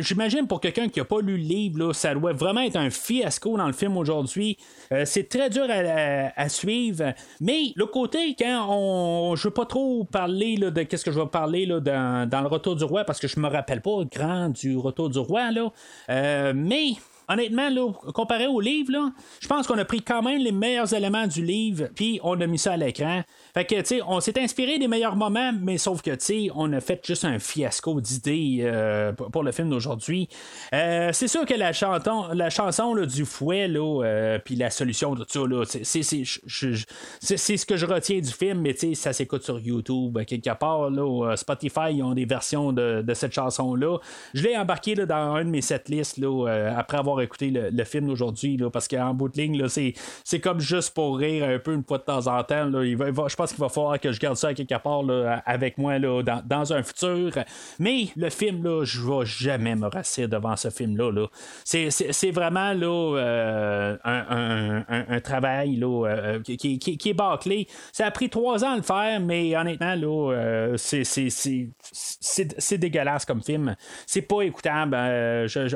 [0.00, 2.90] j'imagine pour quelqu'un qui n'a pas lu le livre, là, ça doit vraiment être un
[2.90, 4.56] fiasco dans le film aujourd'hui.
[5.04, 7.12] c'est très dur à, suivre.
[7.40, 9.36] Mais le côté, quand on.
[9.36, 12.76] Je veux pas trop parler là, de qu'est-ce que je vais parler dans, le Retour
[12.76, 15.50] du Roi, parce que je me rappelle pas grand du Retour du Roi.
[15.50, 16.52] Là.
[16.52, 16.94] mais
[17.28, 19.10] honnêtement, là, comparé au livre,
[19.40, 22.46] je pense qu'on a pris quand même les meilleurs éléments du livre, puis on a
[22.46, 23.22] mis ça à l'écran.
[23.54, 26.48] Fait que, tu sais, on s'est inspiré des meilleurs moments, mais sauf que, tu sais,
[26.56, 30.28] on a fait juste un fiasco d'idées euh, pour le film d'aujourd'hui.
[30.74, 35.14] Euh, c'est sûr que la, chanton, la chanson du fouet, là, euh, puis la solution
[35.14, 39.12] de tout ça, là, c'est, ce que je retiens du film, mais tu sais, ça
[39.12, 43.98] s'écoute sur YouTube, quelque part, là, Spotify, ils ont des versions de, cette chanson-là.
[44.34, 48.08] Je l'ai embarqué là, dans un de mes setlists, là, après avoir écouté le, film
[48.08, 49.94] d'aujourd'hui, parce qu'en bout de ligne, là, c'est,
[50.40, 52.64] comme juste pour rire un peu une fois de temps en temps.
[52.64, 52.84] Là.
[52.84, 55.02] Il va, qu'il va falloir que je garde ça quelque part
[55.46, 57.32] avec moi là, dans, un futur.
[57.78, 61.12] Mais le film, là, je vais jamais me rasser devant ce film-là.
[61.12, 61.26] Là.
[61.64, 67.68] C'est, vraiment là, euh, un, travail là, euh, qui, est bâclé.
[67.92, 73.42] Ça a pris trois ans à le faire, mais honnêtement, là, euh, c'est, dégueulasse comme
[73.42, 73.76] film.
[74.06, 74.96] C'est pas écoutable.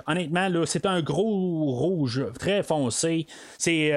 [0.06, 3.26] honnêtement, c'est un gros rouge très foncé.
[3.58, 3.92] C'est,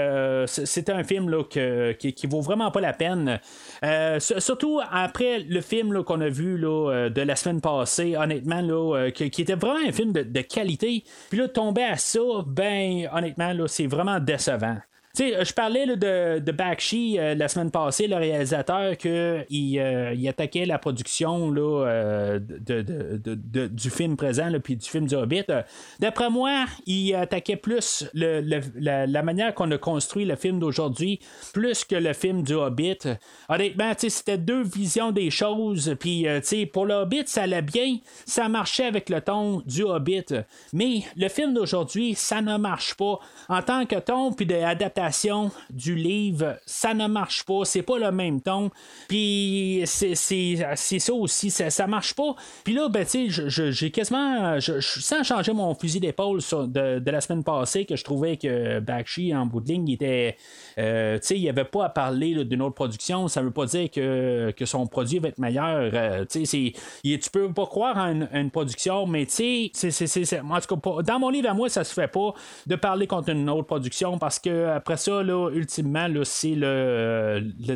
[0.48, 3.40] c'est un film là, qui, qui vaut vraiment pas la peine.
[3.84, 8.62] Euh, surtout après le film qu'on a vu là, euh, de la semaine passée, honnêtement,
[8.62, 11.04] là, euh, qui, était vraiment un film de, qualité.
[11.30, 14.78] Puis là, tomber à ça, ben, honnêtement, là, c'est vraiment décevant.
[15.20, 20.28] Euh, je parlais de, de Bakshi euh, la semaine passée, le réalisateur, qu'il euh, il
[20.28, 25.46] attaquait la production là, de, du film présent, puis du film du Hobbit.
[26.00, 31.20] D'après moi, il attaquait plus le, la, manière qu'on a construit le film d'aujourd'hui,
[31.54, 33.00] plus que le film du Hobbit.
[33.50, 35.96] Honnêtement, c'était deux visions des choses.
[36.00, 36.26] Puis
[36.72, 40.26] pour le Hobbit, ça allait bien, ça marchait avec le ton du Hobbit.
[40.74, 43.20] Mais le film d'aujourd'hui, ça ne marche pas.
[43.50, 45.01] En tant que ton, puis d'adaptation
[45.70, 48.70] du livre, ça ne marche pas, c'est pas le même ton.
[49.08, 52.36] Puis c'est, ça aussi, ça, ça marche pas.
[52.64, 57.22] Puis là, ben, tu sais, j'ai quasiment, je, sans changer mon fusil d'épaule de, la
[57.22, 60.38] semaine passée, que je trouvais que Bakshi en bout de ligne, il était,
[60.78, 63.28] euh, tu sais, il n'y avait pas à parler d'une autre production.
[63.28, 65.92] Ça veut pas dire que, son produit va être meilleur.
[65.94, 66.74] Euh, tu sais,
[67.04, 71.30] tu peux pas croire en une, production, mais tu sais, en tout cas, dans mon
[71.30, 72.34] livre à moi, ça se fait pas
[72.68, 77.76] de parler contre une autre production parce que après ça, là, ultimement, c'est le, le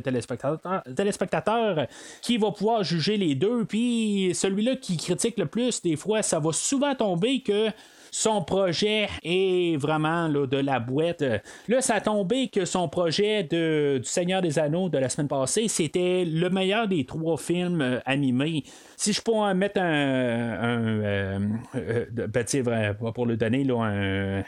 [0.96, 1.88] téléspectateur
[2.22, 3.66] qui va pouvoir juger les deux.
[3.66, 7.70] Puis celui-là qui critique le plus, des fois, ça va souvent tomber que
[8.16, 11.22] son projet est vraiment là, de la boîte.
[11.68, 15.28] Là, ça a tombé que son projet de, du Seigneur des Anneaux de la semaine
[15.28, 18.64] passée, c'était le meilleur des trois films euh, animés.
[18.96, 21.40] Si je pourrais mettre un, euh,
[21.76, 23.82] euh, ben, pour le donner là,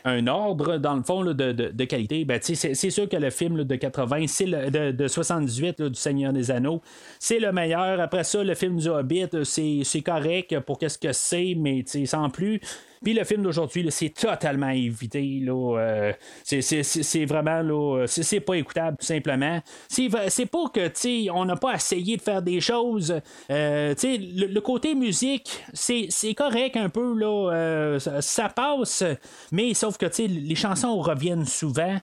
[0.05, 3.75] un, ordre dans le fond de, de, qualité, ben, c'est, sûr que le film de
[3.75, 6.81] 80, c'est de, de, 78 du Seigneur des Anneaux,
[7.19, 7.99] c'est le meilleur.
[7.99, 12.61] Après ça, le film du Hobbit, c'est correct pour qu'est-ce que c'est, mais sans plus.
[13.03, 15.43] Puis le film d'aujourd'hui, c'est totalement évité.
[15.47, 19.61] Euh, c'est, vraiment là, c'est, pas écoutable tout simplement.
[19.87, 23.19] C'est, pas que on n'a pas essayé de faire des choses.
[23.51, 27.17] Euh, le, côté musique, c'est, correct un peu.
[27.17, 29.03] Là, euh, ça, passe,
[29.51, 31.97] mais sauf que les chansons reviennent souvent.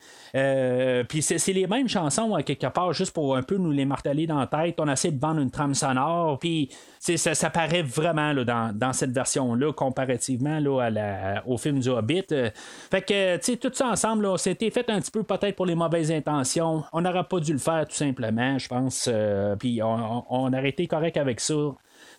[1.08, 4.38] Puis c'est, les mêmes chansons quelque part, juste pour un peu nous les marteler dans
[4.38, 4.76] la tête.
[4.78, 6.38] On essaie de vendre une trame sonore.
[6.38, 12.24] Puis ça, ça paraît vraiment dans, cette version-là, comparativement là, au film du Hobbit.
[12.32, 12.50] Euh,
[12.90, 15.74] fait que, tu sais, tout ça ensemble, c'était fait un petit peu peut-être pour les
[15.74, 16.84] mauvaises intentions.
[16.92, 19.08] On n'aurait pas dû le faire tout simplement, je pense.
[19.12, 21.54] Euh, puis on, on, aurait été correct avec ça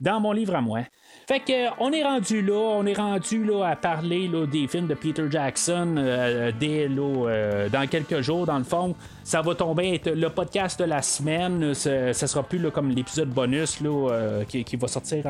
[0.02, 0.82] dans mon livre à moi.
[1.28, 4.88] Fait que on est rendu là, on est rendu là à parler là, des films
[4.88, 8.96] de Peter Jackson euh, dès là, dans quelques jours dans le fond.
[9.24, 11.74] Ça va tomber être le podcast de la semaine.
[11.74, 15.24] Ça, sera plus là, comme l'épisode bonus là, qui, va sortir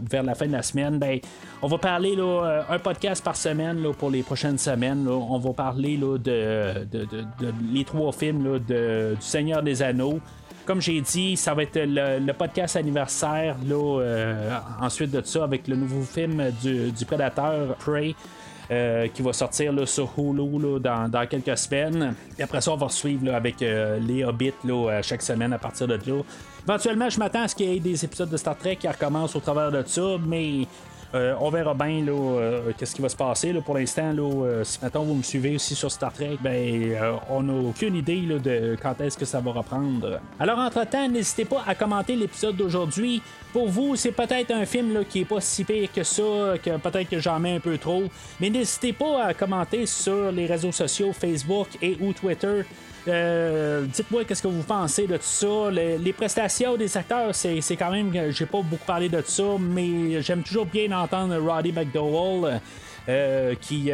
[0.00, 0.98] vers la fin de la semaine.
[0.98, 1.20] Ben,
[1.60, 5.06] on va parler là, un podcast par semaine là, pour les prochaines semaines.
[5.06, 6.86] On va parler là, de,
[7.70, 10.20] les trois films de, du Seigneur des Anneaux
[10.68, 15.66] comme j'ai dit, ça va être le, podcast anniversaire là, euh, ensuite de ça avec
[15.66, 18.14] le nouveau film du, du Prédateur Prey.
[18.70, 22.14] Euh, qui va sortir là, sur Hulu dans, dans, quelques semaines.
[22.38, 25.88] Et après ça, on va suivre avec euh, les Hobbits là, chaque semaine à partir
[25.88, 26.22] de là.
[26.64, 29.34] Éventuellement, je m'attends à ce qu'il y ait des épisodes de Star Trek qui recommencent
[29.36, 30.66] au travers de ça, mais
[31.14, 33.52] euh, on verra bien là, euh, qu'est-ce qui va se passer.
[33.64, 36.96] Pour l'instant, là, euh, si maintenant vous me suivez aussi sur Star Trek, ben,
[37.30, 40.20] on n'a aucune idée de quand est-ce que ça va reprendre.
[40.38, 43.22] Alors, entre-temps, n'hésitez pas à commenter l'épisode d'aujourd'hui.
[43.52, 47.08] Pour vous, c'est peut-être un film qui est pas si pire que ça, que peut-être
[47.08, 48.04] que j'en mets un peu trop.
[48.40, 52.64] Mais n'hésitez pas à commenter sur les réseaux sociaux Facebook et ou Twitter.
[53.08, 55.70] Euh, dites-moi qu'est-ce que vous pensez de tout ça.
[55.70, 58.12] Les, prestations des acteurs, c'est, quand même.
[58.30, 62.60] J'ai pas beaucoup parlé de ça, mais j'aime toujours bien entendre Roddy McDowell.
[63.62, 63.90] Qui,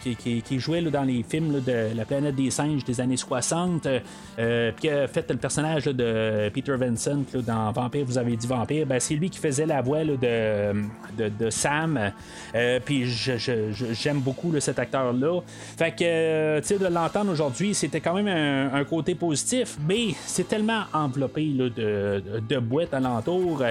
[0.00, 4.42] qui, qui, jouait dans les films de La planète des singes des années 60, puis
[4.80, 8.98] qui a fait le personnage de Peter Vincent dans Vampire, vous avez dit Vampire, ben,
[8.98, 10.72] c'est lui qui faisait la voix de,
[11.16, 12.12] de, Sam.
[12.84, 15.40] puis j'aime beaucoup cet acteur-là.
[15.76, 18.28] Fait que, de l'entendre aujourd'hui, c'était quand même
[18.72, 23.62] un, côté positif, mais c'est tellement enveloppé de, de boîtes alentour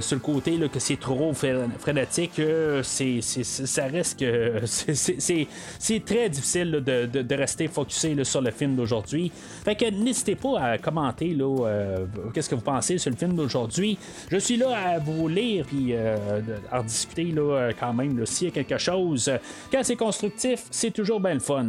[0.00, 2.40] sur le côté que c'est trop frénétique,
[2.82, 9.30] c'est, ça reste que c'est, très difficile de, rester focusé sur le film d'aujourd'hui.
[9.64, 13.98] Fait que n'hésitez pas à commenter euh, qu'est-ce que vous pensez sur le film d'aujourd'hui.
[14.30, 18.50] Je suis là à vous lire et euh, à discuter là, quand même s'il y
[18.50, 19.30] a quelque chose.
[19.70, 21.66] Quand c'est constructif, c'est toujours bien le fun.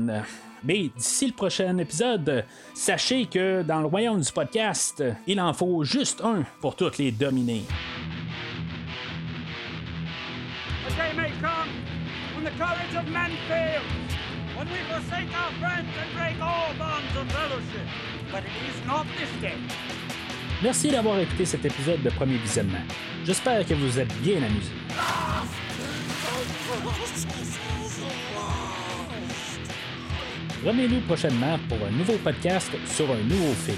[0.64, 5.84] Mais d'ici le prochain épisode, sachez que dans le royaume du podcast, il en faut
[5.84, 7.64] juste un pour toutes les dominer.
[12.54, 13.84] The courage of men fails,
[14.56, 17.88] when we forsake our friends and break all bonds of fellowship.
[18.32, 19.58] But it is not this day.
[20.62, 22.86] Merci d'avoir écouté cet épisode de Premier Visionnement.
[23.26, 24.72] J'espère que vous êtes bien amusés.
[30.66, 33.78] Revenez-nous prochainement pour un nouveau podcast sur un nouveau film.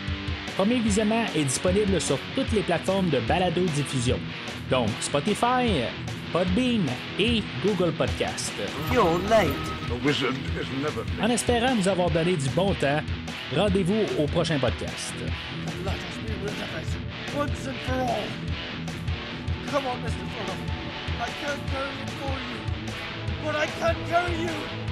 [0.61, 4.19] Premier Visionnement est disponible sur toutes les plateformes de balado-diffusion,
[4.69, 5.87] donc Spotify,
[6.31, 6.85] Podbean
[7.17, 8.53] et Google Podcast.
[11.19, 13.01] En espérant nous avoir donné du bon temps,
[13.55, 15.15] rendez-vous au prochain podcast.
[19.71, 20.11] Come on, Mr.
[20.11, 20.59] Fuller.
[21.17, 22.57] I can't carry it for you,
[23.43, 24.90] but I can carry you.